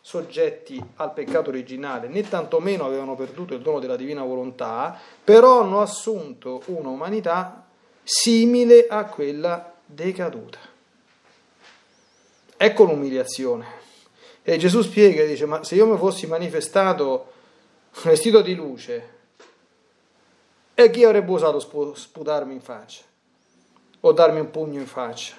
soggetti 0.00 0.82
al 0.96 1.12
peccato 1.12 1.50
originale, 1.50 2.08
né 2.08 2.26
tantomeno 2.26 2.84
avevano 2.84 3.14
perduto 3.14 3.54
il 3.54 3.60
dono 3.60 3.78
della 3.78 3.96
divina 3.96 4.22
volontà, 4.22 4.98
però 5.22 5.60
hanno 5.62 5.80
assunto 5.80 6.62
una 6.66 6.88
umanità 6.88 7.66
simile 8.02 8.86
a 8.88 9.04
quella 9.04 9.74
decaduta. 9.84 10.58
Ecco 12.56 12.84
l'umiliazione. 12.84 13.66
E 14.42 14.56
Gesù 14.56 14.80
spiega, 14.80 15.24
dice, 15.24 15.44
ma 15.44 15.62
se 15.62 15.74
io 15.74 15.86
mi 15.86 15.98
fossi 15.98 16.26
manifestato 16.26 17.32
vestito 18.02 18.40
di 18.40 18.54
luce, 18.54 19.16
e 20.80 20.90
chi 20.90 21.02
avrebbe 21.02 21.32
osato 21.32 21.58
sputarmi 21.58 22.52
in 22.52 22.60
faccia? 22.60 23.02
O 23.98 24.12
darmi 24.12 24.38
un 24.38 24.48
pugno 24.52 24.78
in 24.78 24.86
faccia? 24.86 25.34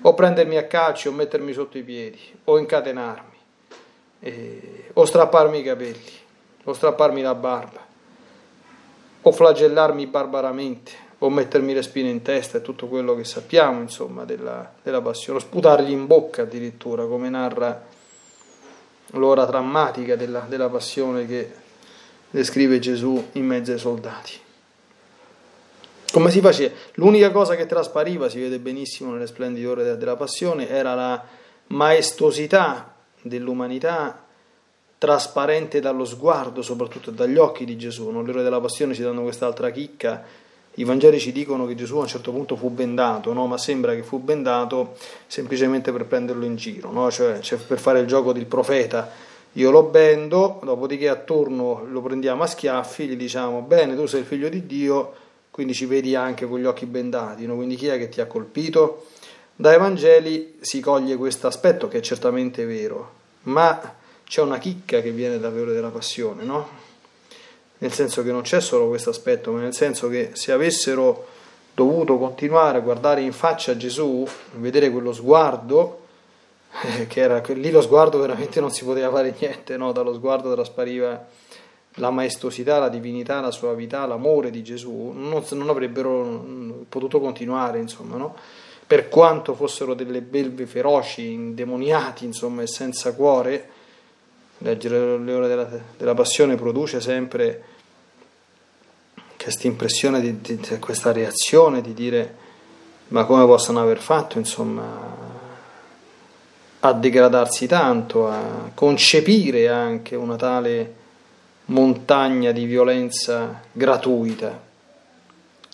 O 0.00 0.12
prendermi 0.12 0.56
a 0.56 0.66
calci 0.66 1.06
o 1.06 1.12
mettermi 1.12 1.52
sotto 1.52 1.78
i 1.78 1.84
piedi? 1.84 2.18
O 2.46 2.58
incatenarmi? 2.58 3.36
Eh, 4.18 4.90
o 4.94 5.04
strapparmi 5.04 5.60
i 5.60 5.62
capelli? 5.62 6.12
O 6.64 6.72
strapparmi 6.72 7.22
la 7.22 7.36
barba? 7.36 7.86
O 9.22 9.30
flagellarmi 9.30 10.04
barbaramente? 10.08 10.90
O 11.18 11.30
mettermi 11.30 11.72
le 11.72 11.82
spine 11.82 12.10
in 12.10 12.22
testa 12.22 12.58
e 12.58 12.62
tutto 12.62 12.88
quello 12.88 13.14
che 13.14 13.22
sappiamo, 13.22 13.82
insomma, 13.82 14.24
della, 14.24 14.68
della 14.82 15.00
passione? 15.00 15.38
O 15.38 15.42
sputargli 15.42 15.92
in 15.92 16.08
bocca 16.08 16.42
addirittura, 16.42 17.06
come 17.06 17.28
narra 17.28 17.86
l'ora 19.12 19.44
drammatica 19.44 20.16
della, 20.16 20.40
della 20.48 20.68
passione 20.68 21.24
che 21.24 21.62
descrive 22.34 22.80
Gesù 22.80 23.28
in 23.32 23.46
mezzo 23.46 23.70
ai 23.70 23.78
soldati. 23.78 24.32
Come 26.10 26.30
si 26.32 26.40
faceva? 26.40 26.74
L'unica 26.94 27.30
cosa 27.30 27.54
che 27.54 27.66
traspariva, 27.66 28.28
si 28.28 28.40
vede 28.40 28.58
benissimo 28.58 29.12
nelle 29.12 29.28
splendide 29.28 29.66
ore 29.66 29.96
della 29.96 30.16
passione, 30.16 30.68
era 30.68 30.94
la 30.94 31.24
maestosità 31.68 32.92
dell'umanità 33.22 34.24
trasparente 34.98 35.78
dallo 35.80 36.04
sguardo, 36.04 36.60
soprattutto 36.60 37.12
dagli 37.12 37.36
occhi 37.36 37.64
di 37.64 37.76
Gesù. 37.76 38.10
Nelle 38.10 38.30
ore 38.30 38.42
della 38.42 38.60
passione 38.60 38.94
ci 38.94 39.02
danno 39.02 39.22
quest'altra 39.22 39.70
chicca. 39.70 40.22
I 40.74 40.82
Vangeli 40.82 41.20
ci 41.20 41.30
dicono 41.30 41.66
che 41.66 41.76
Gesù 41.76 41.98
a 41.98 42.00
un 42.00 42.08
certo 42.08 42.32
punto 42.32 42.56
fu 42.56 42.68
bendato, 42.68 43.32
no? 43.32 43.46
ma 43.46 43.58
sembra 43.58 43.94
che 43.94 44.02
fu 44.02 44.18
bendato 44.18 44.96
semplicemente 45.28 45.92
per 45.92 46.06
prenderlo 46.06 46.44
in 46.44 46.56
giro, 46.56 46.90
no? 46.90 47.08
cioè, 47.12 47.38
cioè 47.38 47.58
per 47.60 47.78
fare 47.78 48.00
il 48.00 48.08
gioco 48.08 48.32
del 48.32 48.46
profeta 48.46 49.32
io 49.54 49.70
lo 49.70 49.84
bendo, 49.84 50.60
dopodiché 50.62 51.08
attorno 51.08 51.84
lo 51.88 52.00
prendiamo 52.00 52.42
a 52.42 52.46
schiaffi, 52.46 53.06
gli 53.06 53.16
diciamo 53.16 53.60
bene, 53.60 53.94
tu 53.94 54.06
sei 54.06 54.20
il 54.20 54.26
figlio 54.26 54.48
di 54.48 54.66
Dio, 54.66 55.14
quindi 55.50 55.74
ci 55.74 55.86
vedi 55.86 56.16
anche 56.16 56.46
con 56.46 56.58
gli 56.58 56.64
occhi 56.64 56.86
bendati, 56.86 57.46
no? 57.46 57.54
quindi 57.54 57.76
chi 57.76 57.86
è 57.86 57.96
che 57.98 58.08
ti 58.08 58.20
ha 58.20 58.26
colpito? 58.26 59.06
Dai 59.54 59.78
Vangeli 59.78 60.56
si 60.60 60.80
coglie 60.80 61.16
questo 61.16 61.46
aspetto 61.46 61.86
che 61.86 61.98
è 61.98 62.00
certamente 62.00 62.64
vero, 62.64 63.12
ma 63.42 63.94
c'è 64.24 64.40
una 64.40 64.58
chicca 64.58 65.00
che 65.00 65.12
viene 65.12 65.38
dal 65.38 65.52
vero 65.52 65.70
della 65.72 65.90
passione, 65.90 66.42
no? 66.42 66.82
Nel 67.78 67.92
senso 67.92 68.24
che 68.24 68.32
non 68.32 68.42
c'è 68.42 68.60
solo 68.60 68.88
questo 68.88 69.10
aspetto, 69.10 69.52
ma 69.52 69.60
nel 69.60 69.74
senso 69.74 70.08
che 70.08 70.30
se 70.32 70.50
avessero 70.50 71.26
dovuto 71.72 72.18
continuare 72.18 72.78
a 72.78 72.80
guardare 72.80 73.20
in 73.20 73.32
faccia 73.32 73.76
Gesù, 73.76 74.26
vedere 74.54 74.90
quello 74.90 75.12
sguardo, 75.12 76.03
che 77.08 77.20
era 77.20 77.40
lì 77.46 77.70
lo 77.70 77.80
sguardo 77.80 78.18
veramente 78.18 78.60
non 78.60 78.70
si 78.70 78.84
poteva 78.84 79.10
fare 79.10 79.34
niente, 79.38 79.76
no? 79.76 79.92
dallo 79.92 80.14
sguardo 80.14 80.52
traspariva 80.52 81.26
la 81.98 82.10
maestosità, 82.10 82.78
la 82.78 82.88
divinità, 82.88 83.40
la 83.40 83.52
suavità, 83.52 84.04
l'amore 84.06 84.50
di 84.50 84.64
Gesù, 84.64 85.12
non, 85.14 85.44
non 85.50 85.68
avrebbero 85.68 86.44
potuto 86.88 87.20
continuare, 87.20 87.78
insomma, 87.78 88.16
no? 88.16 88.34
per 88.86 89.08
quanto 89.08 89.54
fossero 89.54 89.94
delle 89.94 90.20
belve 90.20 90.66
feroci, 90.66 91.30
indemoniati, 91.30 92.24
insomma, 92.24 92.62
e 92.62 92.66
senza 92.66 93.14
cuore, 93.14 93.68
leggere 94.58 95.18
le 95.18 95.32
ore 95.32 95.48
della, 95.48 95.68
della 95.96 96.14
passione 96.14 96.56
produce 96.56 97.00
sempre 97.00 97.62
questa 99.36 99.66
impressione, 99.66 100.20
di, 100.20 100.40
di, 100.40 100.78
questa 100.78 101.12
reazione 101.12 101.80
di 101.80 101.92
dire 101.92 102.42
ma 103.08 103.24
come 103.24 103.44
possono 103.44 103.80
aver 103.80 103.98
fatto, 103.98 104.38
insomma, 104.38 105.23
a 106.86 106.92
degradarsi 106.92 107.66
tanto, 107.66 108.28
a 108.28 108.70
concepire 108.74 109.68
anche 109.68 110.16
una 110.16 110.36
tale 110.36 110.94
montagna 111.66 112.52
di 112.52 112.66
violenza 112.66 113.62
gratuita. 113.72 114.60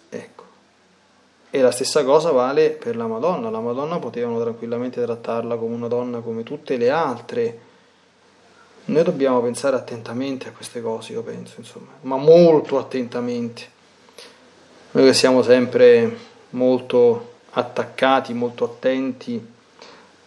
Ecco. 0.09 0.45
E 1.51 1.61
la 1.61 1.73
stessa 1.73 2.05
cosa 2.05 2.31
vale 2.31 2.71
per 2.71 2.95
la 2.95 3.09
Madonna. 3.09 3.51
La 3.51 3.59
Madonna 3.59 3.99
potevano 3.99 4.41
tranquillamente 4.41 5.03
trattarla 5.03 5.57
come 5.57 5.75
una 5.75 5.89
donna 5.89 6.21
come 6.21 6.45
tutte 6.45 6.77
le 6.77 6.91
altre. 6.91 7.59
Noi 8.85 9.03
dobbiamo 9.03 9.41
pensare 9.41 9.75
attentamente 9.75 10.47
a 10.47 10.53
queste 10.53 10.81
cose, 10.81 11.13
io 11.13 11.23
penso, 11.23 11.55
insomma, 11.59 11.91
ma 12.03 12.19
molto 12.19 12.79
attentamente. 12.79 13.63
Noi 14.93 15.07
che 15.07 15.15
siamo 15.15 15.43
sempre 15.43 16.17
molto 16.51 17.33
attaccati, 17.51 18.33
molto 18.33 18.65
attenti 18.65 19.59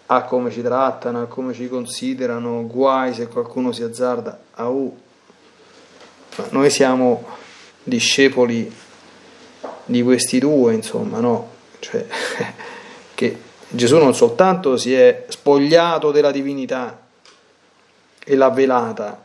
a 0.07 0.23
come 0.23 0.51
ci 0.51 0.61
trattano, 0.61 1.21
a 1.21 1.25
come 1.25 1.53
ci 1.53 1.67
considerano, 1.67 2.67
guai 2.67 3.13
se 3.13 3.27
qualcuno 3.27 3.71
si 3.71 3.83
azzarda 3.83 4.39
a 4.51 4.67
U. 4.67 4.97
Ma 6.37 6.47
noi 6.51 6.69
siamo 6.69 7.25
discepoli 7.83 8.71
di 9.85 10.03
questi 10.03 10.39
due, 10.39 10.73
insomma, 10.73 11.19
no? 11.19 11.49
Cioè, 11.79 12.05
che 13.13 13.37
Gesù 13.67 13.97
non 13.97 14.13
soltanto 14.13 14.77
si 14.77 14.93
è 14.93 15.25
spogliato 15.29 16.11
della 16.11 16.31
divinità 16.31 17.01
e 18.23 18.35
l'ha 18.35 18.49
velata, 18.49 19.23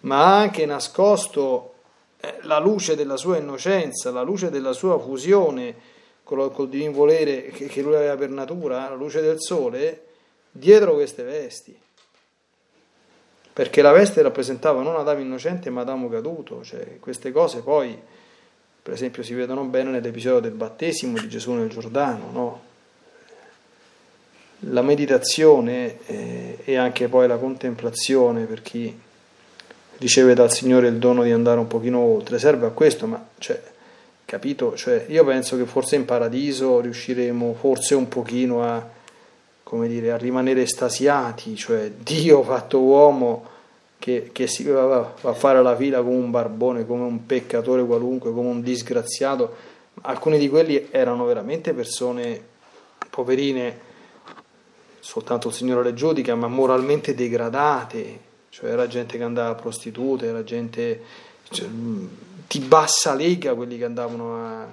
ma 0.00 0.24
ha 0.24 0.38
anche 0.38 0.66
nascosto 0.66 1.74
eh, 2.20 2.38
la 2.42 2.58
luce 2.58 2.96
della 2.96 3.16
sua 3.16 3.36
innocenza, 3.36 4.10
la 4.10 4.22
luce 4.22 4.50
della 4.50 4.72
sua 4.72 4.98
fusione 4.98 5.74
col, 6.22 6.52
col 6.52 6.68
divin 6.68 6.92
volere 6.92 7.46
che 7.46 7.80
lui 7.80 7.94
aveva 7.94 8.16
per 8.16 8.30
natura, 8.30 8.88
la 8.88 8.94
luce 8.94 9.20
del 9.20 9.40
sole, 9.40 10.07
dietro 10.58 10.94
queste 10.94 11.22
vesti. 11.22 11.78
Perché 13.52 13.82
la 13.82 13.90
veste 13.90 14.22
rappresentava 14.22 14.82
non 14.82 14.96
Adamo 14.96 15.20
innocente 15.20 15.68
ma 15.70 15.80
Adamo 15.80 16.08
caduto, 16.08 16.62
cioè 16.62 16.98
queste 17.00 17.32
cose 17.32 17.60
poi, 17.60 18.00
per 18.82 18.92
esempio, 18.92 19.22
si 19.22 19.34
vedono 19.34 19.64
bene 19.64 19.90
nell'episodio 19.90 20.40
del 20.40 20.52
battesimo 20.52 21.18
di 21.18 21.28
Gesù 21.28 21.52
nel 21.52 21.68
Giordano, 21.68 22.30
no? 22.30 22.66
La 24.62 24.82
meditazione 24.82 25.98
eh, 26.06 26.58
e 26.64 26.76
anche 26.76 27.08
poi 27.08 27.26
la 27.26 27.36
contemplazione 27.36 28.44
per 28.44 28.62
chi 28.62 28.96
riceve 29.98 30.34
dal 30.34 30.52
Signore 30.52 30.88
il 30.88 30.98
dono 30.98 31.22
di 31.22 31.32
andare 31.32 31.58
un 31.58 31.66
pochino 31.66 31.98
oltre, 31.98 32.38
serve 32.38 32.66
a 32.66 32.70
questo, 32.70 33.06
ma 33.06 33.24
cioè, 33.38 33.60
capito? 34.24 34.76
Cioè, 34.76 35.06
io 35.08 35.24
penso 35.24 35.56
che 35.56 35.64
forse 35.64 35.96
in 35.96 36.04
paradiso 36.04 36.80
riusciremo 36.80 37.54
forse 37.54 37.94
un 37.94 38.08
pochino 38.08 38.62
a 38.62 38.96
come 39.68 39.86
dire, 39.86 40.12
a 40.12 40.16
rimanere 40.16 40.62
estasiati, 40.62 41.54
cioè 41.54 41.90
Dio 41.90 42.42
fatto 42.42 42.80
uomo 42.80 43.44
che, 43.98 44.30
che 44.32 44.46
si 44.46 44.62
va 44.62 45.12
a 45.20 45.34
fare 45.34 45.62
la 45.62 45.76
fila 45.76 46.00
come 46.00 46.16
un 46.16 46.30
barbone, 46.30 46.86
come 46.86 47.02
un 47.02 47.26
peccatore 47.26 47.84
qualunque, 47.84 48.32
come 48.32 48.48
un 48.48 48.62
disgraziato. 48.62 49.54
Alcuni 50.00 50.38
di 50.38 50.48
quelli 50.48 50.88
erano 50.90 51.26
veramente 51.26 51.74
persone 51.74 52.42
poverine, 53.10 53.78
soltanto 55.00 55.48
il 55.48 55.54
Signore 55.54 55.82
le 55.82 55.92
giudica, 55.92 56.34
ma 56.34 56.48
moralmente 56.48 57.14
degradate, 57.14 58.20
cioè 58.48 58.70
era 58.70 58.86
gente 58.86 59.18
che 59.18 59.22
andava 59.22 59.50
a 59.50 59.54
prostitute, 59.54 60.28
era 60.28 60.42
gente 60.44 61.02
cioè, 61.50 61.68
di 61.68 62.58
bassa 62.60 63.12
lega 63.12 63.54
quelli 63.54 63.76
che 63.76 63.84
andavano 63.84 64.34
a, 64.34 64.66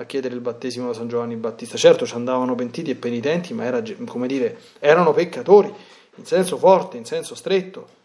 a, 0.00 0.04
chiedere 0.04 0.34
il 0.34 0.40
battesimo 0.40 0.88
da 0.88 0.94
San 0.94 1.08
Giovanni 1.08 1.36
Battista. 1.36 1.76
Certo 1.76 2.06
ci 2.06 2.14
andavano 2.14 2.54
pentiti 2.54 2.90
e 2.90 2.94
penitenti, 2.94 3.52
ma 3.54 3.64
era, 3.64 3.82
come 4.06 4.26
dire, 4.26 4.58
erano 4.78 5.12
peccatori, 5.12 5.72
in 6.14 6.24
senso 6.24 6.56
forte, 6.56 6.96
in 6.96 7.04
senso 7.04 7.34
stretto. 7.34 7.98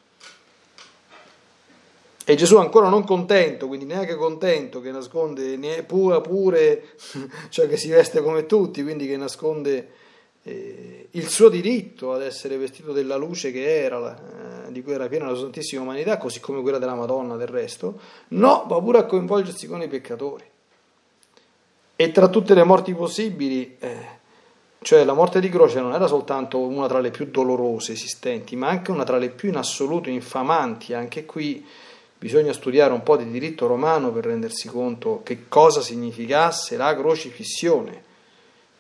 E 2.28 2.34
Gesù 2.36 2.58
ancora 2.58 2.90
non 2.90 3.04
contento, 3.04 3.68
quindi 3.68 3.86
neanche 3.86 4.16
contento, 4.16 4.82
che 4.82 4.92
nasconde 4.92 5.58
pure, 5.84 6.22
pure 6.22 6.84
cioè 7.50 7.68
che 7.68 7.78
si 7.78 7.90
veste 7.90 8.22
come 8.22 8.48
tutti, 8.48 8.82
quindi 8.82 9.06
che 9.06 9.16
nasconde 9.16 9.90
eh, 10.42 11.08
il 11.12 11.28
suo 11.30 11.50
diritto 11.50 12.14
ad 12.14 12.24
essere 12.24 12.58
vestito 12.58 12.94
della 12.94 13.16
luce 13.16 13.52
che 13.52 13.84
era, 13.84 14.66
eh, 14.68 14.72
di 14.72 14.82
cui 14.82 14.94
era 14.94 15.08
piena 15.08 15.30
la 15.30 15.38
santissima 15.38 15.84
umanità, 15.84 16.18
così 16.18 16.40
come 16.40 16.62
quella 16.62 16.80
della 16.80 16.96
Madonna 16.96 17.36
del 17.36 17.48
resto, 17.48 18.00
no, 18.30 18.66
va 18.68 18.82
pure 18.82 18.98
a 18.98 19.06
coinvolgersi 19.06 19.68
con 19.68 19.84
i 19.84 19.88
peccatori. 19.88 20.54
E 21.96 22.12
tra 22.12 22.28
tutte 22.28 22.54
le 22.54 22.64
morti 22.64 22.94
possibili, 22.94 23.78
eh, 23.80 23.96
cioè 24.82 25.04
la 25.04 25.14
morte 25.14 25.40
di 25.40 25.50
croce 25.50 25.80
non 25.80 25.94
era 25.94 26.08
soltanto 26.08 26.60
una 26.60 26.88
tra 26.88 27.00
le 27.00 27.12
più 27.12 27.28
dolorose 27.32 27.94
esistenti, 27.94 28.56
ma 28.56 28.68
anche 28.68 28.92
una 28.92 29.04
tra 29.04 29.18
le 29.18 29.30
più 29.30 29.50
in 29.50 29.58
assoluto 29.58 30.10
infamanti, 30.10 30.94
anche 30.94 31.26
qui 31.26 31.66
Bisogna 32.18 32.54
studiare 32.54 32.94
un 32.94 33.04
po' 33.04 33.18
di 33.18 33.30
diritto 33.30 33.68
romano 33.68 34.12
per 34.12 34.26
rendersi 34.26 34.68
conto 34.68 35.20
che 35.24 35.48
cosa 35.48 35.82
significasse 35.82 36.78
la 36.78 36.96
crocifissione. 36.96 38.04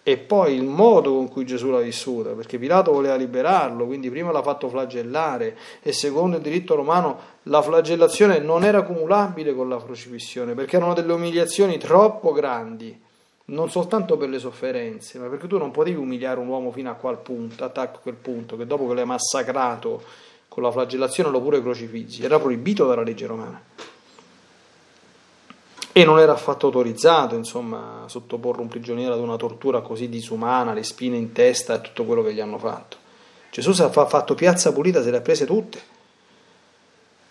E 0.01 0.17
poi 0.17 0.56
il 0.56 0.63
modo 0.63 1.13
con 1.13 1.30
cui 1.30 1.45
Gesù 1.45 1.69
l'ha 1.69 1.82
vissuta, 1.82 2.32
perché 2.32 2.58
Pilato 2.58 2.91
voleva 2.91 3.15
liberarlo, 3.15 3.86
quindi 3.86 4.10
prima 4.10 4.32
l'ha 4.32 4.41
fatto 4.41 4.69
flagellare 4.69 5.58
e 5.82 5.91
secondo 5.91 6.38
il 6.38 6.41
diritto 6.41 6.75
romano 6.75 7.19
la 7.43 7.62
flagellazione 7.62 8.39
non 8.39 8.63
era 8.63 8.84
cumulabile 8.84 9.54
con 9.54 9.67
la 9.67 9.84
crocifissione, 9.84 10.54
perché 10.54 10.78
erano 10.78 10.93
delle 10.93 11.13
umiliazioni 11.13 11.78
troppo 11.78 12.32
grandi, 12.32 12.99
non 13.46 13.70
soltanto 13.70 14.18
per 14.18 14.30
le 14.30 14.40
sofferenze, 14.40 15.20
ma 15.20 15.28
perché 15.28 15.48
tu 15.48 15.58
non 15.58 15.72
potevi 15.72 15.98
umiliare 15.98 16.40
un 16.40 16.48
uomo 16.48 16.72
fino 16.72 16.90
a 16.90 16.94
quel 16.94 17.18
punto, 17.18 17.64
a 17.64 17.88
quel 17.88 18.16
punto, 18.16 18.58
che 18.58 18.66
dopo 18.66 18.88
che 18.88 18.96
l'hai 18.96 19.06
massacrato 19.06 20.04
con 20.48 20.64
la 20.64 20.72
flagellazione 20.72 21.30
lo 21.30 21.42
pure 21.42 21.62
crocifissi, 21.62 22.24
era 22.24 22.40
proibito 22.40 22.88
dalla 22.88 23.04
legge 23.04 23.28
romana. 23.28 23.62
E 25.92 26.04
non 26.04 26.20
era 26.20 26.34
affatto 26.34 26.66
autorizzato, 26.66 27.36
insomma, 27.36 28.04
sottoporre 28.08 28.62
un 28.62 28.68
prigioniero 28.68 29.14
ad 29.14 29.20
una 29.20 29.38
tortura 29.38 29.82
così 29.82 30.10
disumana, 30.10 30.74
le 30.74 30.84
spine 30.84 31.16
in 31.16 31.32
testa 31.32 31.76
e 31.76 31.82
tutto 31.82 32.04
quello 32.04 32.24
che 32.24 32.34
gli 32.34 32.42
hanno 32.42 32.58
fatto. 32.58 32.98
Gesù 33.52 33.82
ha 33.82 33.90
fatto 33.90 34.34
piazza 34.34 34.74
pulita, 34.74 35.02
se 35.02 35.12
le 35.12 35.18
ha 35.18 35.22
prese 35.22 35.46
tutte. 35.46 35.94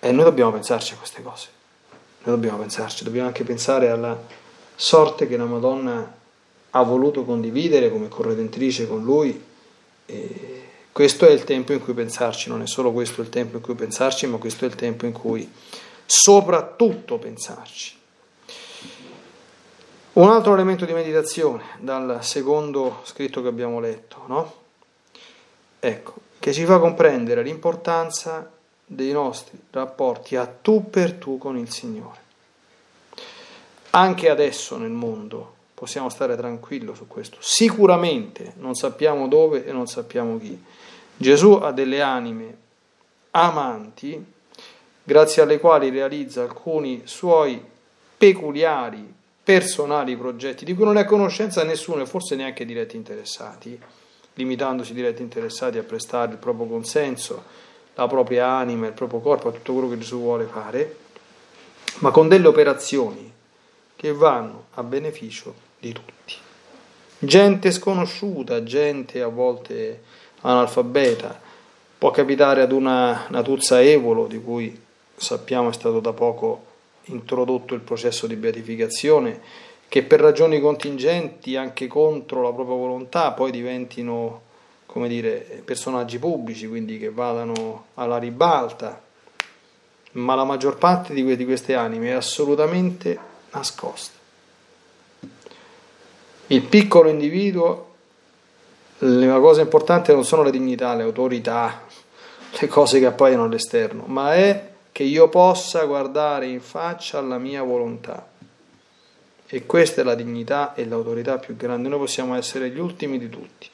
E 0.00 0.12
noi 0.12 0.24
dobbiamo 0.24 0.53
pensarci 0.53 0.94
a 0.94 0.96
queste 0.96 1.22
cose. 1.22 1.48
Noi 2.22 2.35
dobbiamo 2.37 2.59
pensarci, 2.59 3.05
dobbiamo 3.05 3.27
anche 3.27 3.44
pensare 3.44 3.90
alla 3.90 4.18
sorte 4.74 5.26
che 5.26 5.37
la 5.37 5.44
Madonna 5.44 6.14
ha 6.70 6.82
voluto 6.82 7.24
condividere 7.24 7.90
come 7.90 8.08
corredentrice 8.08 8.87
con 8.88 9.02
lui. 9.02 9.42
E 10.06 10.62
questo 10.92 11.26
è 11.26 11.30
il 11.30 11.44
tempo 11.44 11.72
in 11.72 11.82
cui 11.82 11.94
pensarci, 11.94 12.48
non 12.48 12.62
è 12.62 12.66
solo 12.66 12.92
questo 12.92 13.20
il 13.20 13.28
tempo 13.28 13.56
in 13.56 13.62
cui 13.62 13.74
pensarci, 13.74 14.26
ma 14.26 14.38
questo 14.38 14.64
è 14.64 14.68
il 14.68 14.74
tempo 14.74 15.06
in 15.06 15.12
cui 15.12 15.50
soprattutto 16.06 17.18
pensarci. 17.18 17.96
Un 20.14 20.28
altro 20.28 20.52
elemento 20.54 20.84
di 20.84 20.92
meditazione 20.92 21.64
dal 21.80 22.18
secondo 22.22 23.00
scritto 23.02 23.42
che 23.42 23.48
abbiamo 23.48 23.80
letto, 23.80 24.22
no? 24.26 24.54
Ecco, 25.80 26.14
che 26.38 26.52
ci 26.52 26.64
fa 26.64 26.78
comprendere 26.78 27.42
l'importanza 27.42 28.48
dei 28.87 29.10
nostri 29.10 29.58
rapporti 29.70 30.37
a 30.37 30.46
tu 30.46 30.88
per 30.88 31.14
tu 31.14 31.38
con 31.38 31.58
il 31.58 31.70
Signore. 31.70 32.23
Anche 33.96 34.28
adesso 34.28 34.76
nel 34.76 34.90
mondo 34.90 35.52
possiamo 35.72 36.09
stare 36.09 36.37
tranquilli 36.37 36.92
su 36.96 37.07
questo. 37.07 37.37
Sicuramente 37.38 38.54
non 38.57 38.74
sappiamo 38.74 39.28
dove 39.28 39.64
e 39.64 39.70
non 39.70 39.87
sappiamo 39.87 40.37
chi 40.38 40.61
Gesù 41.16 41.52
ha 41.52 41.70
delle 41.70 42.00
anime 42.00 42.57
amanti, 43.30 44.24
grazie 45.02 45.42
alle 45.42 45.61
quali 45.61 45.90
realizza 45.90 46.42
alcuni 46.42 47.02
suoi 47.04 47.62
peculiari, 48.16 49.14
personali 49.44 50.16
progetti, 50.16 50.64
di 50.64 50.74
cui 50.74 50.85
non 50.85 50.96
è 50.96 51.02
a 51.02 51.04
conoscenza 51.04 51.62
nessuno 51.62 52.02
e 52.02 52.07
forse 52.07 52.35
neanche 52.35 52.64
diretti 52.64 52.96
interessati, 52.96 53.78
limitandosi 54.35 54.92
diretti 54.92 55.22
interessati 55.22 55.78
a 55.78 55.85
prestare 55.85 56.33
il 56.33 56.38
proprio 56.38 56.66
consenso, 56.66 57.44
la 57.94 58.09
propria 58.09 58.48
anima, 58.48 58.88
il 58.88 58.92
proprio 58.92 59.20
corpo, 59.20 59.50
a 59.50 59.52
tutto 59.52 59.72
quello 59.72 59.88
che 59.88 59.98
Gesù 59.98 60.18
vuole 60.18 60.46
fare, 60.46 60.96
ma 61.98 62.11
con 62.11 62.26
delle 62.26 62.48
operazioni 62.48 63.33
che 64.04 64.12
vanno 64.12 64.66
a 64.74 64.82
beneficio 64.82 65.54
di 65.80 65.90
tutti. 65.90 66.34
Gente 67.20 67.70
sconosciuta, 67.70 68.62
gente 68.62 69.22
a 69.22 69.28
volte 69.28 70.02
analfabeta, 70.42 71.40
può 71.96 72.10
capitare 72.10 72.60
ad 72.60 72.72
una 72.72 73.24
Natuzza 73.30 73.80
Evolo, 73.80 74.26
di 74.26 74.38
cui 74.42 74.78
sappiamo 75.16 75.70
è 75.70 75.72
stato 75.72 76.00
da 76.00 76.12
poco 76.12 76.64
introdotto 77.04 77.72
il 77.72 77.80
processo 77.80 78.26
di 78.26 78.36
beatificazione, 78.36 79.40
che 79.88 80.02
per 80.02 80.20
ragioni 80.20 80.60
contingenti, 80.60 81.56
anche 81.56 81.86
contro 81.86 82.42
la 82.42 82.52
propria 82.52 82.76
volontà, 82.76 83.32
poi 83.32 83.50
diventino 83.52 84.42
come 84.84 85.08
dire, 85.08 85.62
personaggi 85.64 86.18
pubblici, 86.18 86.68
quindi 86.68 86.98
che 86.98 87.08
vadano 87.08 87.86
alla 87.94 88.18
ribalta, 88.18 89.02
ma 90.12 90.34
la 90.34 90.44
maggior 90.44 90.76
parte 90.76 91.14
di 91.14 91.44
queste 91.46 91.72
anime 91.72 92.08
è 92.08 92.12
assolutamente 92.12 93.32
nascosta. 93.54 94.18
Il 96.48 96.62
piccolo 96.62 97.08
individuo 97.08 97.92
la 98.98 99.38
cosa 99.40 99.60
importante 99.60 100.12
non 100.12 100.24
sono 100.24 100.42
le 100.42 100.50
dignità, 100.50 100.94
le 100.94 101.02
autorità, 101.02 101.82
le 102.58 102.68
cose 102.68 102.98
che 102.98 103.06
appaiono 103.06 103.44
all'esterno, 103.44 104.04
ma 104.06 104.34
è 104.34 104.72
che 104.92 105.02
io 105.02 105.28
possa 105.28 105.84
guardare 105.84 106.46
in 106.46 106.60
faccia 106.60 107.18
alla 107.18 107.38
mia 107.38 107.62
volontà. 107.62 108.30
E 109.46 109.66
questa 109.66 110.00
è 110.00 110.04
la 110.04 110.14
dignità 110.14 110.74
e 110.74 110.86
l'autorità 110.86 111.38
più 111.38 111.56
grande. 111.56 111.88
Noi 111.88 111.98
possiamo 111.98 112.34
essere 112.34 112.70
gli 112.70 112.78
ultimi 112.78 113.18
di 113.18 113.28
tutti, 113.28 113.68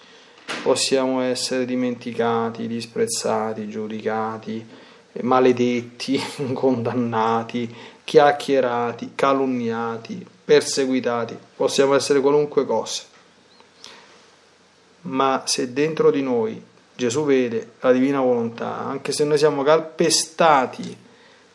possiamo 0.62 1.20
essere 1.20 1.64
dimenticati, 1.64 2.66
disprezzati, 2.66 3.68
giudicati, 3.68 4.66
maledetti, 5.20 6.20
condannati, 6.52 7.74
chiacchierati, 8.10 9.12
calunniati, 9.14 10.26
perseguitati, 10.44 11.38
possiamo 11.54 11.94
essere 11.94 12.20
qualunque 12.20 12.66
cosa. 12.66 13.04
Ma 15.02 15.44
se 15.46 15.72
dentro 15.72 16.10
di 16.10 16.20
noi 16.20 16.60
Gesù 16.96 17.24
vede 17.24 17.74
la 17.78 17.92
divina 17.92 18.20
volontà, 18.20 18.78
anche 18.78 19.12
se 19.12 19.22
noi 19.22 19.38
siamo 19.38 19.62
calpestati 19.62 20.98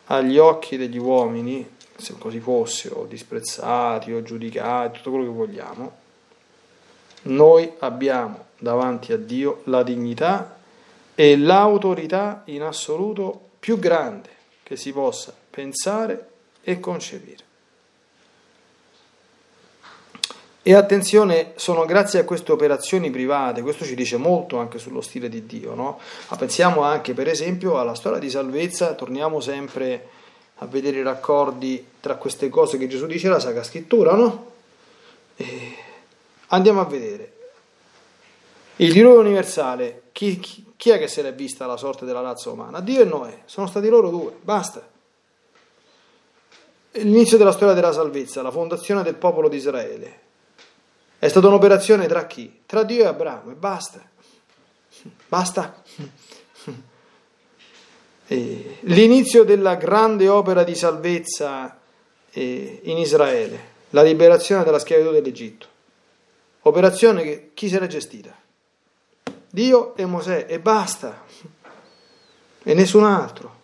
agli 0.06 0.38
occhi 0.38 0.78
degli 0.78 0.96
uomini, 0.96 1.68
se 1.94 2.14
così 2.16 2.40
fosse, 2.40 2.88
o 2.90 3.04
disprezzati 3.04 4.14
o 4.14 4.22
giudicati, 4.22 4.96
tutto 4.96 5.10
quello 5.10 5.26
che 5.26 5.36
vogliamo, 5.36 5.96
noi 7.24 7.70
abbiamo 7.80 8.46
davanti 8.58 9.12
a 9.12 9.18
Dio 9.18 9.60
la 9.64 9.82
dignità 9.82 10.56
e 11.14 11.36
l'autorità 11.36 12.44
in 12.46 12.62
assoluto 12.62 13.48
più 13.60 13.78
grande 13.78 14.30
che 14.62 14.76
si 14.76 14.90
possa 14.90 15.34
pensare 15.50 16.30
e 16.68 16.80
concepire. 16.80 17.44
E 20.64 20.74
attenzione, 20.74 21.52
sono 21.54 21.84
grazie 21.84 22.18
a 22.18 22.24
queste 22.24 22.50
operazioni 22.50 23.08
private, 23.08 23.62
questo 23.62 23.84
ci 23.84 23.94
dice 23.94 24.16
molto 24.16 24.58
anche 24.58 24.80
sullo 24.80 25.00
stile 25.00 25.28
di 25.28 25.46
Dio, 25.46 25.76
no? 25.76 26.00
Ma 26.28 26.36
pensiamo 26.36 26.82
anche 26.82 27.14
per 27.14 27.28
esempio 27.28 27.78
alla 27.78 27.94
storia 27.94 28.18
di 28.18 28.28
salvezza, 28.28 28.94
torniamo 28.94 29.38
sempre 29.38 30.08
a 30.56 30.66
vedere 30.66 30.98
i 30.98 31.02
raccordi 31.04 31.86
tra 32.00 32.16
queste 32.16 32.48
cose 32.48 32.78
che 32.78 32.88
Gesù 32.88 33.06
dice 33.06 33.28
nella 33.28 33.38
Sacra 33.38 33.62
Scrittura, 33.62 34.16
no? 34.16 34.50
E 35.36 35.76
andiamo 36.48 36.80
a 36.80 36.84
vedere. 36.86 37.32
Il 38.78 38.92
diluvio 38.92 39.20
universale, 39.20 40.02
chi, 40.10 40.40
chi, 40.40 40.72
chi 40.76 40.90
è 40.90 40.98
che 40.98 41.06
se 41.06 41.22
l'è 41.22 41.32
vista 41.32 41.66
la 41.66 41.76
sorte 41.76 42.04
della 42.04 42.22
razza 42.22 42.50
umana? 42.50 42.80
Dio 42.80 43.02
e 43.02 43.04
Noè, 43.04 43.42
sono 43.44 43.68
stati 43.68 43.88
loro 43.88 44.10
due, 44.10 44.32
basta. 44.42 44.94
L'inizio 47.02 47.36
della 47.36 47.52
storia 47.52 47.74
della 47.74 47.92
salvezza, 47.92 48.42
la 48.42 48.50
fondazione 48.50 49.02
del 49.02 49.16
popolo 49.16 49.48
di 49.48 49.56
Israele, 49.56 50.20
è 51.18 51.28
stata 51.28 51.46
un'operazione 51.48 52.06
tra 52.06 52.26
chi? 52.26 52.60
Tra 52.66 52.82
Dio 52.82 53.04
e 53.04 53.06
Abramo 53.06 53.50
e 53.50 53.54
basta. 53.54 54.02
Basta. 55.28 55.82
E 58.28 58.78
l'inizio 58.80 59.44
della 59.44 59.76
grande 59.76 60.28
opera 60.28 60.64
di 60.64 60.74
salvezza 60.74 61.78
eh, 62.30 62.80
in 62.82 62.98
Israele, 62.98 63.74
la 63.90 64.02
liberazione 64.02 64.64
dalla 64.64 64.78
schiavitù 64.78 65.12
dell'Egitto. 65.12 65.66
Operazione 66.62 67.22
che 67.22 67.50
chi 67.54 67.68
se 67.68 67.78
l'è 67.78 67.86
gestita? 67.86 68.34
Dio 69.48 69.94
e 69.94 70.04
Mosè 70.06 70.46
e 70.48 70.58
basta. 70.58 71.24
E 72.62 72.74
nessun 72.74 73.04
altro. 73.04 73.54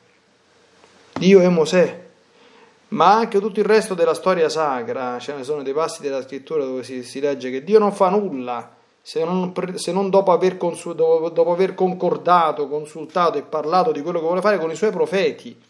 Dio 1.14 1.40
e 1.40 1.49
Mosè. 1.49 2.02
Ma 2.92 3.14
anche 3.14 3.40
tutto 3.40 3.61
il 3.61 3.66
resto 3.66 3.94
della 3.94 4.14
storia 4.14 4.48
sacra, 4.48 5.18
ce 5.18 5.35
ne 5.35 5.44
sono 5.44 5.62
dei 5.62 5.72
passi 5.72 6.02
della 6.02 6.22
scrittura 6.22 6.64
dove 6.64 6.83
si, 6.83 7.02
si 7.02 7.20
legge 7.20 7.50
che 7.50 7.64
Dio 7.64 7.78
non 7.78 7.92
fa 7.92 8.11
nulla 8.11 8.76
se 9.00 9.24
non, 9.24 9.52
se 9.74 9.92
non 9.92 10.11
dopo, 10.11 10.31
aver 10.31 10.57
consul, 10.59 10.94
dopo, 10.94 11.31
dopo, 11.31 11.52
aver 11.52 11.74
concordato, 11.74 12.68
consultato 12.68 13.38
e 13.38 13.42
parlato 13.42 13.92
di 13.92 14.02
quello 14.02 14.20
che 14.20 14.26
vuole 14.26 14.40
fare 14.40 14.59
con 14.59 14.70
i 14.70 14.76
suoi 14.76 14.90
profeti. 14.90 15.61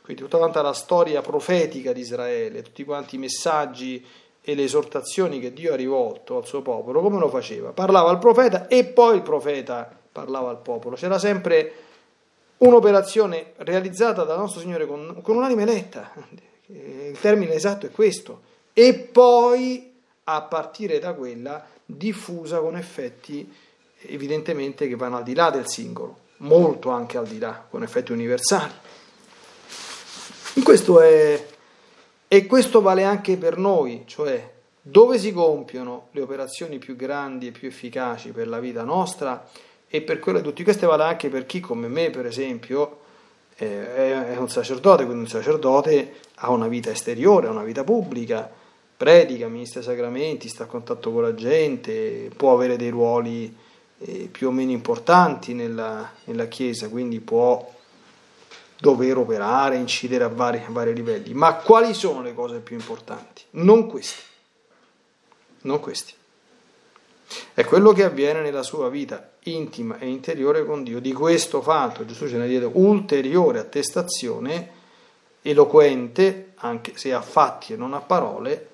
Quindi 0.00 0.22
tutta 0.22 0.38
quanta 0.38 0.62
la 0.62 0.72
storia 0.72 1.20
profetica 1.20 1.92
di 1.92 2.00
Israele, 2.00 2.62
tutti 2.62 2.84
quanti 2.84 3.16
i 3.16 3.18
messaggi 3.18 4.04
e 4.40 4.54
le 4.54 4.62
esortazioni 4.62 5.40
che 5.40 5.52
Dio 5.52 5.72
ha 5.72 5.76
rivolto 5.76 6.36
al 6.36 6.46
suo 6.46 6.62
popolo, 6.62 7.00
come 7.00 7.18
lo 7.18 7.28
faceva? 7.28 7.70
Parlava 7.70 8.10
al 8.10 8.20
profeta 8.20 8.68
e 8.68 8.84
poi 8.84 9.16
il 9.16 9.22
profeta 9.22 9.90
parlava 10.12 10.50
al 10.50 10.62
popolo. 10.62 10.94
C'era 10.94 11.18
sempre 11.18 11.85
un'operazione 12.58 13.52
realizzata 13.58 14.24
dal 14.24 14.38
nostro 14.38 14.60
Signore 14.60 14.86
con, 14.86 15.20
con 15.22 15.36
un'anima 15.36 15.62
eletta. 15.62 16.12
Il 16.66 17.18
termine 17.20 17.54
esatto 17.54 17.86
è 17.86 17.90
questo. 17.90 18.42
E 18.72 18.94
poi, 18.94 19.92
a 20.24 20.42
partire 20.42 20.98
da 20.98 21.12
quella, 21.14 21.64
diffusa 21.84 22.58
con 22.58 22.76
effetti 22.76 23.50
evidentemente 24.08 24.88
che 24.88 24.96
vanno 24.96 25.16
al 25.18 25.22
di 25.22 25.34
là 25.34 25.50
del 25.50 25.68
singolo, 25.68 26.18
molto 26.38 26.90
anche 26.90 27.16
al 27.16 27.26
di 27.26 27.38
là, 27.38 27.64
con 27.68 27.82
effetti 27.82 28.12
universali. 28.12 28.72
Questo 30.62 31.00
è, 31.00 31.46
e 32.28 32.46
questo 32.46 32.80
vale 32.80 33.04
anche 33.04 33.36
per 33.36 33.56
noi, 33.56 34.02
cioè 34.06 34.54
dove 34.80 35.18
si 35.18 35.32
compiono 35.32 36.08
le 36.12 36.20
operazioni 36.20 36.78
più 36.78 36.96
grandi 36.96 37.48
e 37.48 37.50
più 37.50 37.68
efficaci 37.68 38.30
per 38.30 38.48
la 38.48 38.60
vita 38.60 38.84
nostra 38.84 39.48
e 39.88 40.02
per 40.02 40.18
quella 40.18 40.38
di 40.38 40.44
tutti. 40.44 40.64
Questo 40.64 40.86
vale 40.86 41.04
anche 41.04 41.28
per 41.28 41.46
chi 41.46 41.60
come 41.60 41.88
me, 41.88 42.10
per 42.10 42.26
esempio, 42.26 43.00
è 43.56 44.36
un 44.36 44.48
sacerdote, 44.50 45.04
quindi 45.04 45.22
un 45.22 45.30
sacerdote 45.30 46.14
ha 46.36 46.50
una 46.50 46.68
vita 46.68 46.90
esteriore, 46.90 47.46
ha 47.46 47.50
una 47.50 47.64
vita 47.64 47.84
pubblica 47.84 48.50
predica, 48.96 49.48
ministra 49.48 49.80
i 49.80 49.84
sacramenti, 49.84 50.48
sta 50.48 50.64
a 50.64 50.66
contatto 50.66 51.12
con 51.12 51.22
la 51.22 51.34
gente, 51.34 52.30
può 52.34 52.54
avere 52.54 52.76
dei 52.76 52.88
ruoli 52.88 53.54
eh, 53.98 54.28
più 54.30 54.48
o 54.48 54.50
meno 54.50 54.70
importanti 54.70 55.52
nella, 55.52 56.10
nella, 56.24 56.46
Chiesa, 56.46 56.88
quindi 56.88 57.20
può 57.20 57.72
dover 58.78 59.18
operare, 59.18 59.76
incidere 59.76 60.24
a 60.24 60.28
vari, 60.28 60.62
a 60.66 60.70
vari 60.70 60.94
livelli. 60.94 61.34
Ma 61.34 61.54
quali 61.56 61.92
sono 61.92 62.22
le 62.22 62.34
cose 62.34 62.58
più 62.58 62.76
importanti? 62.76 63.42
Non 63.50 63.86
queste. 63.86 64.22
Non 65.62 65.80
questi. 65.80 66.14
È 67.54 67.64
quello 67.64 67.92
che 67.92 68.04
avviene 68.04 68.40
nella 68.40 68.62
sua 68.62 68.88
vita 68.88 69.32
intima 69.44 69.98
e 69.98 70.08
interiore 70.08 70.64
con 70.64 70.82
Dio. 70.82 71.00
Di 71.00 71.12
questo 71.12 71.62
fatto 71.62 72.04
Gesù 72.04 72.28
ce 72.28 72.36
ne 72.36 72.46
diede 72.46 72.68
ulteriore 72.70 73.58
attestazione, 73.58 74.70
eloquente, 75.42 76.52
anche 76.56 76.92
se 76.96 77.12
a 77.12 77.22
fatti 77.22 77.72
e 77.72 77.76
non 77.76 77.94
a 77.94 78.00
parole, 78.00 78.68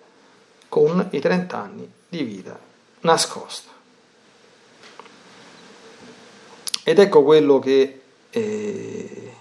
con 0.69 1.09
i 1.11 1.21
30 1.21 1.57
anni 1.57 1.91
di 2.09 2.23
vita 2.23 2.59
nascosta. 3.01 3.71
Ed 6.85 6.99
ecco 6.99 7.23
quello 7.23 7.59
che 7.59 8.01
eh, 8.31 9.33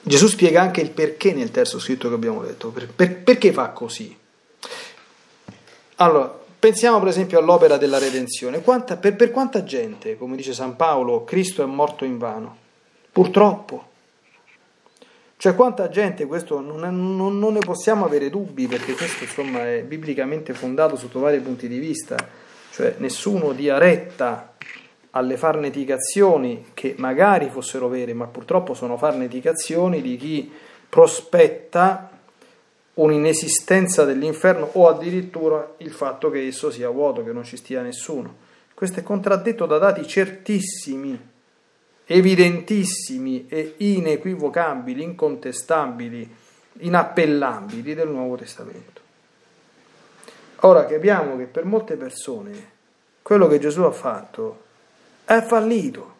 Gesù 0.00 0.26
spiega 0.26 0.62
anche 0.62 0.80
il 0.80 0.90
perché 0.90 1.32
nel 1.32 1.50
terzo 1.50 1.78
scritto 1.78 2.08
che 2.08 2.14
abbiamo 2.14 2.42
letto. 2.42 2.70
Per, 2.70 2.88
per, 2.88 3.16
perché 3.18 3.52
fa 3.52 3.70
così? 3.70 4.16
Allora, 5.96 6.46
pensiamo 6.58 6.98
per 6.98 7.08
esempio 7.08 7.38
all'opera 7.38 7.76
della 7.76 7.98
redenzione. 7.98 8.62
Quanta, 8.62 8.96
per, 8.96 9.16
per 9.16 9.30
quanta 9.30 9.64
gente, 9.64 10.16
come 10.16 10.36
dice 10.36 10.52
San 10.52 10.76
Paolo, 10.76 11.24
Cristo 11.24 11.62
è 11.62 11.66
morto 11.66 12.04
in 12.04 12.18
vano? 12.18 12.56
Purtroppo. 13.12 13.86
Cioè 15.36 15.54
quanta 15.54 15.88
gente, 15.88 16.26
questo 16.26 16.60
non, 16.60 16.84
è, 16.84 16.90
non, 16.90 17.38
non, 17.38 17.52
ne 17.52 17.60
possiamo 17.60 18.04
avere 18.04 18.28
dubbi 18.28 18.66
perché 18.66 18.94
questo 18.94 19.22
insomma 19.22 19.72
è 19.72 19.82
biblicamente 19.82 20.52
fondato 20.52 20.96
sotto 20.96 21.20
vari 21.20 21.38
punti 21.38 21.68
di 21.68 21.78
vista, 21.78 22.16
cioè 22.72 22.96
nessuno 22.98 23.52
dia 23.52 23.78
retta 23.78 24.54
alle 25.10 25.36
farneticazioni 25.36 26.70
che 26.74 26.94
magari 26.98 27.50
fossero 27.50 27.86
vere, 27.86 28.14
ma 28.14 28.26
purtroppo 28.26 28.74
sono 28.74 28.96
farneticazioni 28.96 30.02
di 30.02 30.16
chi 30.16 30.52
prospetta 30.88 32.17
un'inesistenza 32.98 34.04
dell'inferno 34.04 34.68
o 34.72 34.88
addirittura 34.88 35.74
il 35.78 35.90
fatto 35.90 36.30
che 36.30 36.46
esso 36.46 36.70
sia 36.70 36.88
vuoto, 36.88 37.24
che 37.24 37.32
non 37.32 37.44
ci 37.44 37.56
stia 37.56 37.82
nessuno. 37.82 38.46
Questo 38.74 39.00
è 39.00 39.02
contraddetto 39.02 39.66
da 39.66 39.78
dati 39.78 40.06
certissimi 40.06 41.36
evidentissimi 42.10 43.46
e 43.48 43.74
inequivocabili, 43.76 45.02
incontestabili, 45.02 46.36
inappellabili 46.78 47.94
del 47.94 48.08
Nuovo 48.08 48.36
Testamento. 48.36 49.00
Ora 50.60 50.86
capiamo 50.86 51.36
che 51.36 51.44
per 51.44 51.66
molte 51.66 51.96
persone 51.96 52.76
quello 53.20 53.46
che 53.46 53.58
Gesù 53.58 53.82
ha 53.82 53.92
fatto 53.92 54.64
è 55.26 55.42
fallito, 55.42 56.14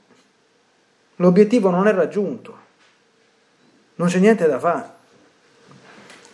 l'obiettivo 1.17 1.71
non 1.71 1.87
è 1.87 1.93
raggiunto, 1.93 2.59
non 3.95 4.09
c'è 4.09 4.19
niente 4.19 4.47
da 4.47 4.59
fare 4.59 4.97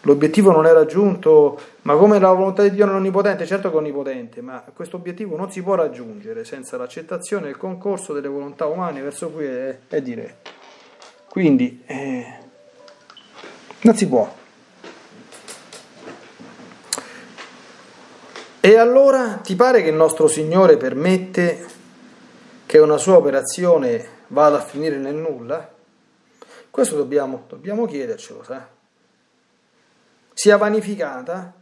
l'obiettivo 0.05 0.51
non 0.51 0.67
è 0.67 0.73
raggiunto, 0.73 1.59
ma 1.83 1.97
come 1.97 2.19
la 2.19 2.33
volontà 2.33 2.63
di 2.63 2.71
Dio 2.71 2.87
non 2.87 2.97
è 2.97 2.99
onnipotente, 2.99 3.47
certo 3.47 3.69
che 3.69 3.75
è 3.75 3.79
onnipotente, 3.79 4.41
ma 4.41 4.63
questo 4.75 4.97
obiettivo 4.97 5.37
non 5.37 5.51
si 5.51 5.63
può 5.63 5.75
raggiungere 5.75 6.45
senza 6.45 6.77
l'accettazione 6.77 7.47
e 7.47 7.51
il 7.51 7.57
concorso 7.57 8.13
delle 8.13 8.29
volontà 8.29 8.67
umane 8.67 9.01
verso 9.01 9.31
cui 9.31 9.47
è, 9.47 9.79
è 9.89 10.01
diretto. 10.01 10.51
Quindi 11.29 11.83
eh, 11.87 12.27
non 13.83 13.95
si 13.95 14.07
può. 14.07 14.43
E 18.61 18.79
allora 18.79 19.41
ti 19.43 19.57
pare 19.57 19.83
che 19.83 19.89
il 19.89 19.95
nostro 19.95 20.27
Signore 20.27 20.77
permette 20.77 21.67
che 22.65 22.79
una 22.79 22.97
sua 22.97 23.17
operazione 23.17 24.09
vada 24.29 24.59
a 24.59 24.65
finire 24.65 24.97
nel 24.97 25.15
nulla? 25.15 25.71
Questo 26.71 26.97
dobbiamo, 26.97 27.45
dobbiamo 27.49 27.85
chiedercelo, 27.85 28.43
sai? 28.43 28.74
Sia 30.35 30.57
vanificata, 30.59 31.55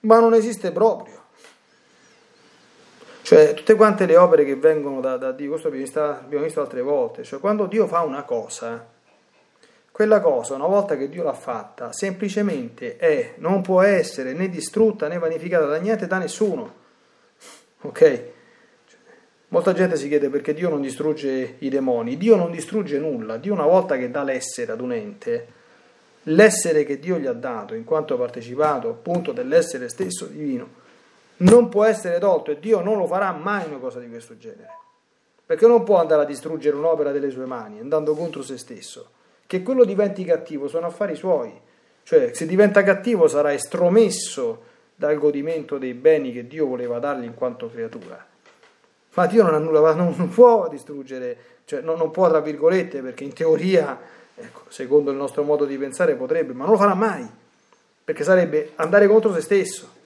ma 0.00 0.20
non 0.20 0.34
esiste 0.34 0.70
proprio. 0.70 1.18
Cioè, 3.22 3.54
tutte 3.54 3.74
quante 3.74 4.06
le 4.06 4.16
opere 4.16 4.44
che 4.44 4.56
vengono 4.56 5.00
da, 5.00 5.16
da 5.16 5.32
Dio, 5.32 5.50
questo 5.50 5.68
abbiamo 5.68 5.84
visto, 5.84 6.02
abbiamo 6.02 6.44
visto 6.44 6.60
altre 6.60 6.82
volte, 6.82 7.22
cioè 7.22 7.40
quando 7.40 7.66
Dio 7.66 7.86
fa 7.86 8.02
una 8.02 8.24
cosa, 8.24 8.86
quella 9.92 10.20
cosa, 10.20 10.54
una 10.54 10.66
volta 10.66 10.96
che 10.96 11.08
Dio 11.08 11.22
l'ha 11.22 11.34
fatta, 11.34 11.92
semplicemente 11.92 12.96
è, 12.96 13.34
non 13.36 13.60
può 13.62 13.82
essere 13.82 14.32
né 14.32 14.48
distrutta 14.48 15.08
né 15.08 15.18
vanificata 15.18 15.66
da 15.66 15.76
niente, 15.76 16.06
da 16.06 16.18
nessuno. 16.18 16.74
Ok? 17.82 18.22
Molta 19.48 19.72
gente 19.72 19.96
si 19.96 20.08
chiede 20.08 20.28
perché 20.28 20.54
Dio 20.54 20.68
non 20.68 20.80
distrugge 20.80 21.56
i 21.58 21.68
demoni. 21.68 22.16
Dio 22.16 22.36
non 22.36 22.50
distrugge 22.52 22.98
nulla. 22.98 23.36
Dio 23.36 23.52
una 23.52 23.66
volta 23.66 23.96
che 23.96 24.10
dà 24.10 24.22
l'essere 24.22 24.72
ad 24.72 24.80
un 24.80 24.92
ente, 24.92 25.46
l'essere 26.24 26.84
che 26.84 26.98
Dio 26.98 27.18
gli 27.18 27.26
ha 27.26 27.32
dato, 27.32 27.74
in 27.74 27.84
quanto 27.84 28.14
ha 28.14 28.18
partecipato 28.18 28.88
appunto 28.88 29.32
dell'essere 29.32 29.88
stesso 29.88 30.26
divino, 30.26 30.78
non 31.38 31.68
può 31.68 31.84
essere 31.84 32.18
tolto 32.18 32.50
e 32.50 32.58
Dio 32.58 32.80
non 32.80 32.98
lo 32.98 33.06
farà 33.06 33.32
mai 33.32 33.66
una 33.66 33.78
cosa 33.78 33.98
di 33.98 34.08
questo 34.08 34.36
genere. 34.36 34.78
Perché 35.46 35.66
non 35.66 35.82
può 35.82 35.98
andare 35.98 36.22
a 36.22 36.26
distruggere 36.26 36.76
un'opera 36.76 37.10
delle 37.10 37.30
sue 37.30 37.46
mani, 37.46 37.80
andando 37.80 38.14
contro 38.14 38.42
se 38.42 38.58
stesso. 38.58 39.10
Che 39.46 39.62
quello 39.62 39.84
diventi 39.84 40.24
cattivo 40.24 40.68
sono 40.68 40.86
affari 40.86 41.16
suoi. 41.16 41.52
Cioè, 42.02 42.32
se 42.34 42.46
diventa 42.46 42.82
cattivo 42.82 43.26
sarà 43.26 43.52
estromesso 43.52 44.68
dal 44.94 45.18
godimento 45.18 45.78
dei 45.78 45.94
beni 45.94 46.32
che 46.32 46.46
Dio 46.46 46.66
voleva 46.66 46.98
dargli 46.98 47.24
in 47.24 47.34
quanto 47.34 47.68
creatura. 47.68 48.24
Ma 49.14 49.26
Dio 49.26 49.42
non, 49.42 49.62
nulla, 49.62 49.94
non 49.94 50.28
può 50.28 50.68
distruggere, 50.68 51.36
cioè 51.64 51.80
non, 51.80 51.96
non 51.96 52.10
può, 52.10 52.28
tra 52.28 52.40
virgolette, 52.40 53.00
perché 53.00 53.24
in 53.24 53.32
teoria 53.32 53.98
Ecco, 54.40 54.62
secondo 54.68 55.10
il 55.10 55.16
nostro 55.16 55.42
modo 55.42 55.64
di 55.64 55.76
pensare 55.76 56.14
potrebbe, 56.14 56.52
ma 56.52 56.64
non 56.64 56.72
lo 56.72 56.78
farà 56.78 56.94
mai, 56.94 57.28
perché 58.02 58.24
sarebbe 58.24 58.72
andare 58.76 59.06
contro 59.06 59.32
se 59.32 59.40
stesso. 59.40 59.98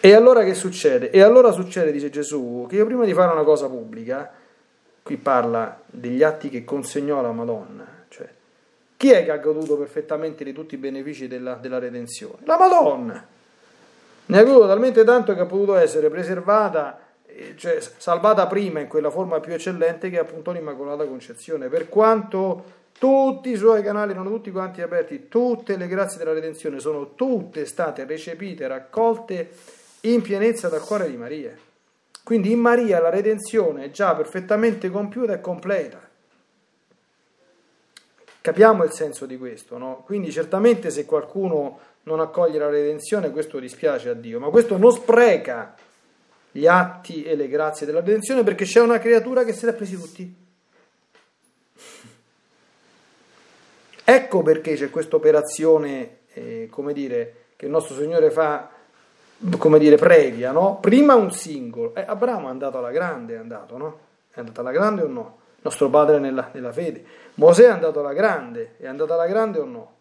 E 0.00 0.12
allora 0.12 0.44
che 0.44 0.54
succede? 0.54 1.10
E 1.10 1.20
allora 1.20 1.50
succede, 1.50 1.90
dice 1.90 2.10
Gesù, 2.10 2.66
che 2.68 2.76
io 2.76 2.86
prima 2.86 3.04
di 3.04 3.12
fare 3.12 3.32
una 3.32 3.42
cosa 3.42 3.68
pubblica, 3.68 4.32
qui 5.02 5.16
parla 5.16 5.80
degli 5.86 6.22
atti 6.22 6.48
che 6.48 6.64
consegnò 6.64 7.18
alla 7.18 7.32
Madonna, 7.32 7.86
cioè 8.08 8.28
chi 8.96 9.10
è 9.10 9.24
che 9.24 9.30
ha 9.30 9.38
goduto 9.38 9.76
perfettamente 9.76 10.42
di 10.42 10.52
tutti 10.52 10.74
i 10.74 10.78
benefici 10.78 11.28
della, 11.28 11.54
della 11.54 11.78
redenzione? 11.78 12.38
La 12.44 12.56
Madonna. 12.56 13.26
Ne 14.26 14.38
ha 14.38 14.42
goduto 14.42 14.66
talmente 14.66 15.04
tanto 15.04 15.34
che 15.34 15.40
ha 15.40 15.46
potuto 15.46 15.76
essere 15.76 16.08
preservata, 16.08 16.98
cioè 17.56 17.78
salvata 17.80 18.46
prima 18.46 18.80
in 18.80 18.88
quella 18.88 19.10
forma 19.10 19.40
più 19.40 19.52
eccellente 19.52 20.10
che 20.10 20.16
è 20.16 20.20
appunto 20.20 20.52
l'Immacolata 20.52 21.04
Concezione. 21.06 21.68
Per 21.68 21.88
quanto 21.88 22.64
tutti 22.98 23.50
i 23.50 23.56
suoi 23.56 23.82
canali 23.82 24.12
erano 24.12 24.30
tutti 24.30 24.50
quanti 24.50 24.80
aperti, 24.82 25.28
tutte 25.28 25.76
le 25.76 25.86
grazie 25.86 26.18
della 26.18 26.32
redenzione 26.32 26.80
sono 26.80 27.14
tutte 27.14 27.66
state 27.66 28.04
recepite, 28.04 28.66
raccolte 28.66 29.50
in 30.02 30.22
pienezza 30.22 30.68
dal 30.68 30.84
cuore 30.84 31.10
di 31.10 31.16
Maria. 31.16 31.54
Quindi 32.22 32.50
in 32.50 32.58
Maria 32.58 33.00
la 33.00 33.10
redenzione 33.10 33.84
è 33.84 33.90
già 33.90 34.14
perfettamente 34.14 34.90
compiuta 34.90 35.34
e 35.34 35.40
completa. 35.40 36.00
Capiamo 38.40 38.84
il 38.84 38.92
senso 38.92 39.26
di 39.26 39.36
questo, 39.36 39.76
no? 39.76 40.02
Quindi 40.04 40.30
certamente 40.30 40.90
se 40.90 41.04
qualcuno 41.04 41.78
non 42.04 42.20
accoglie 42.20 42.58
la 42.58 42.68
redenzione 42.68 43.30
questo 43.30 43.58
dispiace 43.58 44.08
a 44.08 44.14
Dio, 44.14 44.38
ma 44.38 44.48
questo 44.48 44.76
non 44.76 44.92
spreca 44.92 45.74
gli 46.56 46.66
atti 46.66 47.22
e 47.22 47.36
le 47.36 47.48
grazie 47.48 47.84
della 47.84 48.00
redenzione 48.00 48.42
perché 48.42 48.64
c'è 48.64 48.80
una 48.80 48.98
creatura 48.98 49.44
che 49.44 49.52
se 49.52 49.68
ha 49.68 49.74
presi 49.74 49.94
tutti. 49.94 50.44
Ecco 54.02 54.42
perché 54.42 54.74
c'è 54.74 54.88
questa 54.88 55.16
operazione, 55.16 56.20
eh, 56.32 56.68
come 56.70 56.94
dire, 56.94 57.34
che 57.56 57.66
il 57.66 57.70
nostro 57.70 57.94
Signore 57.96 58.30
fa, 58.30 58.70
come 59.58 59.78
dire, 59.78 59.96
previa, 59.96 60.50
no? 60.52 60.78
Prima 60.80 61.14
un 61.14 61.30
singolo. 61.30 61.94
Eh, 61.94 62.04
Abramo 62.06 62.46
è 62.46 62.50
andato 62.50 62.78
alla 62.78 62.90
grande, 62.90 63.34
è 63.34 63.38
andato, 63.38 63.76
no? 63.76 63.98
È 64.30 64.38
andato 64.38 64.60
alla 64.60 64.72
grande 64.72 65.02
o 65.02 65.08
no? 65.08 65.38
Nostro 65.60 65.90
padre 65.90 66.18
nella, 66.18 66.48
nella 66.52 66.72
fede. 66.72 67.04
Mosè 67.34 67.64
è 67.64 67.70
andato 67.70 68.00
alla 68.00 68.14
grande, 68.14 68.76
è 68.78 68.86
andato 68.86 69.12
alla 69.12 69.26
grande 69.26 69.58
o 69.58 69.64
no? 69.64 69.92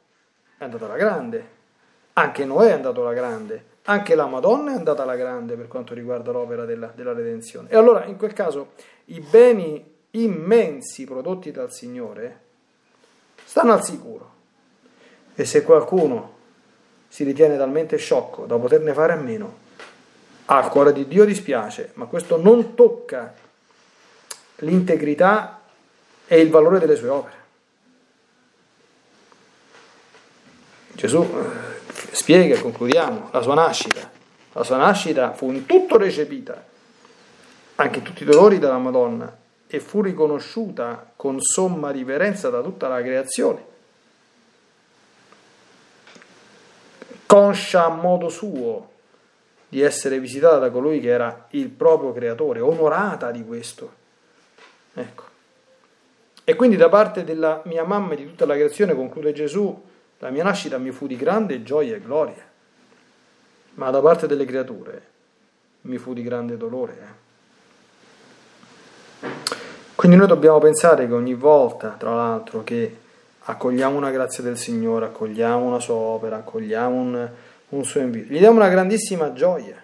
È 0.57 0.63
andato 0.63 0.85
alla 0.85 0.97
grande. 0.97 1.53
Anche 2.13 2.45
Noè 2.45 2.69
è 2.69 2.71
andato 2.71 3.01
alla 3.01 3.13
grande. 3.13 3.73
Anche 3.87 4.15
la 4.15 4.25
Madonna 4.25 4.71
è 4.71 4.75
andata 4.75 5.03
alla 5.03 5.15
grande 5.15 5.55
per 5.55 5.67
quanto 5.67 5.93
riguarda 5.93 6.31
l'opera 6.31 6.65
della, 6.65 6.91
della 6.95 7.13
redenzione. 7.13 7.69
E 7.69 7.75
allora, 7.75 8.05
in 8.05 8.17
quel 8.17 8.33
caso, 8.33 8.73
i 9.05 9.19
beni 9.19 9.93
immensi 10.11 11.05
prodotti 11.05 11.51
dal 11.51 11.71
Signore 11.71 12.39
stanno 13.43 13.73
al 13.73 13.83
sicuro. 13.83 14.33
E 15.35 15.45
se 15.45 15.63
qualcuno 15.63 16.33
si 17.07 17.23
ritiene 17.23 17.57
talmente 17.57 17.97
sciocco 17.97 18.45
da 18.45 18.57
poterne 18.57 18.93
fare 18.93 19.13
a 19.13 19.17
meno, 19.17 19.63
al 20.45 20.69
cuore 20.69 20.91
di 20.91 21.07
Dio 21.07 21.25
dispiace, 21.25 21.91
ma 21.93 22.05
questo 22.05 22.41
non 22.41 22.73
tocca 22.73 23.33
l'integrità 24.57 25.61
e 26.27 26.39
il 26.39 26.49
valore 26.49 26.79
delle 26.79 26.95
sue 26.95 27.09
opere. 27.09 27.43
Gesù 30.93 31.21
eh, 31.21 31.74
spiega, 32.15 32.59
concludiamo, 32.59 33.29
la 33.31 33.41
sua 33.41 33.55
nascita. 33.55 34.09
La 34.53 34.63
sua 34.63 34.77
nascita 34.77 35.33
fu 35.33 35.51
in 35.51 35.65
tutto 35.65 35.97
recepita, 35.97 36.63
anche 37.75 38.01
tutti 38.01 38.23
i 38.23 38.25
dolori 38.25 38.57
della 38.57 38.77
Madonna, 38.77 39.35
e 39.67 39.79
fu 39.81 40.01
riconosciuta 40.01 41.11
con 41.15 41.41
somma 41.41 41.89
riverenza 41.89 42.49
da 42.49 42.61
tutta 42.61 42.87
la 42.87 43.01
creazione, 43.01 43.65
conscia 47.25 47.85
a 47.85 47.89
modo 47.89 48.29
suo 48.29 48.91
di 49.67 49.81
essere 49.81 50.19
visitata 50.19 50.57
da 50.57 50.69
colui 50.69 51.01
che 51.01 51.09
era 51.09 51.47
il 51.49 51.67
proprio 51.67 52.13
creatore, 52.13 52.61
onorata 52.61 53.31
di 53.31 53.43
questo. 53.43 53.91
Ecco. 54.93 55.23
E 56.45 56.55
quindi 56.55 56.77
da 56.77 56.87
parte 56.87 57.25
della 57.25 57.61
mia 57.65 57.83
mamma 57.83 58.13
e 58.13 58.15
di 58.15 58.25
tutta 58.25 58.45
la 58.45 58.53
creazione, 58.53 58.95
conclude 58.95 59.33
Gesù, 59.33 59.83
la 60.25 60.31
mia 60.31 60.43
nascita 60.43 60.79
mi 60.79 60.89
fu 60.89 61.05
di 61.05 61.15
grande 61.15 61.61
gioia 61.61 61.95
e 61.95 62.01
gloria, 62.01 62.43
ma 63.75 63.91
da 63.91 64.01
parte 64.01 64.25
delle 64.25 64.45
creature 64.45 65.03
mi 65.81 65.99
fu 65.99 66.15
di 66.15 66.23
grande 66.23 66.57
dolore. 66.57 66.97
Eh. 69.21 69.27
Quindi 69.93 70.17
noi 70.17 70.25
dobbiamo 70.25 70.57
pensare 70.57 71.05
che 71.05 71.13
ogni 71.13 71.35
volta, 71.35 71.89
tra 71.89 72.15
l'altro, 72.15 72.63
che 72.63 72.97
accogliamo 73.37 73.95
una 73.95 74.09
grazia 74.09 74.41
del 74.41 74.57
Signore, 74.57 75.05
accogliamo 75.05 75.63
una 75.63 75.79
sua 75.79 75.93
opera, 75.93 76.37
accogliamo 76.37 76.95
un, 76.95 77.29
un 77.69 77.83
suo 77.83 78.01
invito, 78.01 78.33
gli 78.33 78.39
diamo 78.39 78.55
una 78.55 78.69
grandissima 78.69 79.31
gioia 79.31 79.79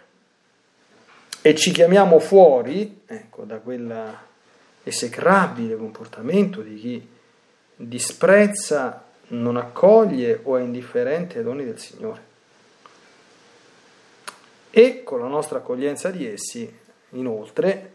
e 1.39 1.53
ci 1.53 1.69
chiamiamo 1.69 2.17
fuori 2.17 3.01
ecco, 3.05 3.43
da 3.43 3.59
quell'esecrabile 3.59 5.75
comportamento 5.75 6.61
di 6.61 6.75
chi 6.77 7.07
disprezza, 7.75 9.09
non 9.31 9.57
accoglie 9.57 10.39
o 10.43 10.57
è 10.57 10.61
indifferente 10.61 11.37
ai 11.37 11.43
doni 11.43 11.63
del 11.63 11.79
Signore. 11.79 12.29
E 14.71 15.03
con 15.03 15.19
la 15.19 15.27
nostra 15.27 15.59
accoglienza 15.59 16.09
di 16.09 16.25
essi, 16.25 16.71
inoltre, 17.11 17.91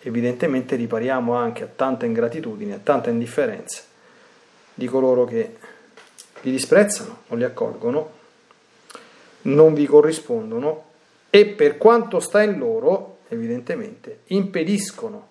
evidentemente 0.00 0.76
ripariamo 0.76 1.34
anche 1.34 1.64
a 1.64 1.68
tanta 1.74 2.06
ingratitudine, 2.06 2.74
a 2.74 2.80
tanta 2.82 3.10
indifferenza 3.10 3.82
di 4.74 4.86
coloro 4.86 5.24
che 5.24 5.56
li 6.42 6.50
disprezzano, 6.50 7.22
non 7.28 7.38
li 7.38 7.44
accolgono, 7.44 8.20
non 9.42 9.74
vi 9.74 9.86
corrispondono 9.86 10.90
e 11.30 11.46
per 11.46 11.78
quanto 11.78 12.20
sta 12.20 12.42
in 12.42 12.58
loro, 12.58 13.18
evidentemente, 13.28 14.20
impediscono 14.26 15.30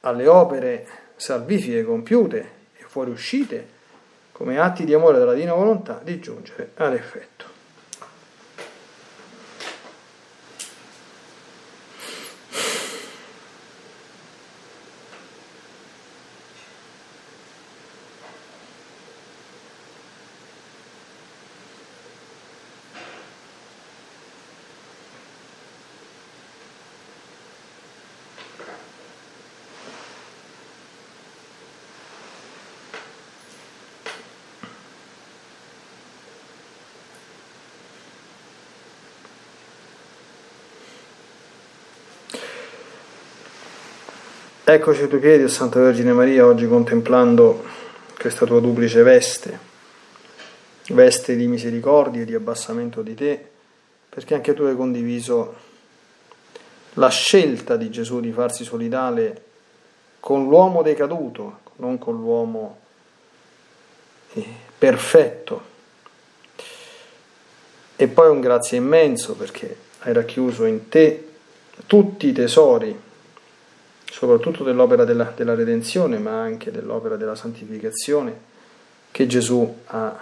alle 0.00 0.26
opere 0.28 0.86
salvifiche 1.16 1.84
compiute 1.84 2.50
e 2.76 2.84
fuoriuscite 2.86 3.74
come 4.36 4.58
atti 4.58 4.84
di 4.84 4.92
amore 4.92 5.16
della 5.18 5.32
divina 5.32 5.54
volontà 5.54 5.98
di 6.04 6.20
giungere 6.20 6.72
ad 6.74 6.92
effetto. 6.92 7.55
Eccoci 44.68 45.02
ai 45.02 45.08
tuoi 45.08 45.20
piedi, 45.20 45.44
o 45.44 45.48
Santa 45.48 45.78
Vergine 45.78 46.12
Maria, 46.12 46.44
oggi 46.44 46.66
contemplando 46.66 47.62
questa 48.18 48.46
tua 48.46 48.58
duplice 48.58 49.04
veste, 49.04 49.56
veste 50.88 51.36
di 51.36 51.46
misericordia 51.46 52.22
e 52.22 52.24
di 52.24 52.34
abbassamento 52.34 53.00
di 53.00 53.14
te, 53.14 53.46
perché 54.08 54.34
anche 54.34 54.54
tu 54.54 54.64
hai 54.64 54.74
condiviso 54.74 55.54
la 56.94 57.08
scelta 57.10 57.76
di 57.76 57.90
Gesù 57.90 58.18
di 58.18 58.32
farsi 58.32 58.64
solidale 58.64 59.42
con 60.18 60.48
l'uomo 60.48 60.82
decaduto, 60.82 61.60
non 61.76 61.98
con 61.98 62.16
l'uomo 62.16 62.78
eh, 64.32 64.48
perfetto. 64.76 65.62
E 67.94 68.08
poi 68.08 68.28
un 68.30 68.40
grazie 68.40 68.78
immenso 68.78 69.36
perché 69.36 69.76
hai 70.00 70.12
racchiuso 70.12 70.64
in 70.64 70.88
te 70.88 71.28
tutti 71.86 72.26
i 72.26 72.32
tesori 72.32 73.04
soprattutto 74.10 74.64
dell'opera 74.64 75.04
della, 75.04 75.32
della 75.34 75.54
redenzione, 75.54 76.18
ma 76.18 76.40
anche 76.40 76.70
dell'opera 76.70 77.16
della 77.16 77.34
santificazione 77.34 78.54
che 79.10 79.26
Gesù 79.26 79.80
ha 79.86 80.18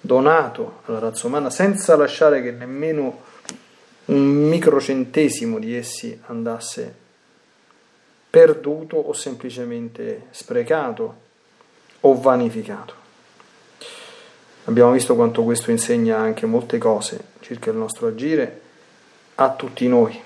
donato 0.00 0.80
alla 0.84 0.98
razza 0.98 1.26
umana 1.26 1.50
senza 1.50 1.96
lasciare 1.96 2.42
che 2.42 2.50
nemmeno 2.50 3.22
un 4.06 4.48
microcentesimo 4.48 5.58
di 5.58 5.74
essi 5.74 6.18
andasse 6.26 7.02
perduto 8.28 8.96
o 8.96 9.12
semplicemente 9.12 10.26
sprecato 10.30 11.22
o 12.00 12.20
vanificato. 12.20 13.02
Abbiamo 14.64 14.92
visto 14.92 15.14
quanto 15.14 15.42
questo 15.42 15.70
insegna 15.70 16.18
anche 16.18 16.46
molte 16.46 16.78
cose 16.78 17.32
circa 17.40 17.70
il 17.70 17.76
nostro 17.76 18.08
agire 18.08 18.60
a 19.36 19.50
tutti 19.54 19.86
noi 19.88 20.20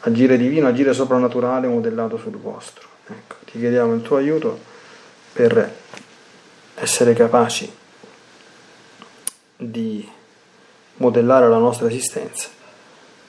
agire 0.00 0.36
divino, 0.36 0.68
agire 0.68 0.92
soprannaturale 0.92 1.68
modellato 1.68 2.16
sul 2.16 2.36
vostro. 2.36 2.88
Ecco, 3.06 3.36
ti 3.44 3.58
chiediamo 3.58 3.92
il 3.94 4.02
tuo 4.02 4.16
aiuto 4.16 4.58
per 5.32 5.76
essere 6.74 7.14
capaci 7.14 7.70
di 9.56 10.08
modellare 10.96 11.48
la 11.48 11.58
nostra 11.58 11.86
esistenza 11.88 12.48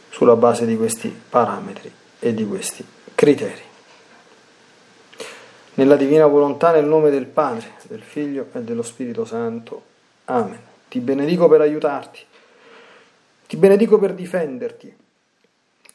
sulla 0.10 0.36
base 0.36 0.66
di 0.66 0.78
questi 0.78 1.14
parametri 1.30 1.92
e 2.20 2.34
di 2.34 2.46
questi 2.46 2.86
criteri. 3.16 3.70
Nella 5.74 5.96
divina 5.96 6.28
volontà, 6.28 6.72
nel 6.72 6.86
nome 6.86 7.10
del 7.10 7.26
Padre, 7.26 7.74
del 7.88 8.02
Figlio 8.02 8.48
e 8.54 8.60
dello 8.60 8.84
Spirito 8.84 9.26
Santo. 9.26 9.84
Amen. 10.26 10.60
Ti 10.88 11.00
benedico 11.00 11.48
per 11.48 11.62
aiutarti 11.62 12.26
Ti 13.52 13.58
benedico 13.58 14.00
per 14.00 14.14
difenderti, 14.14 14.96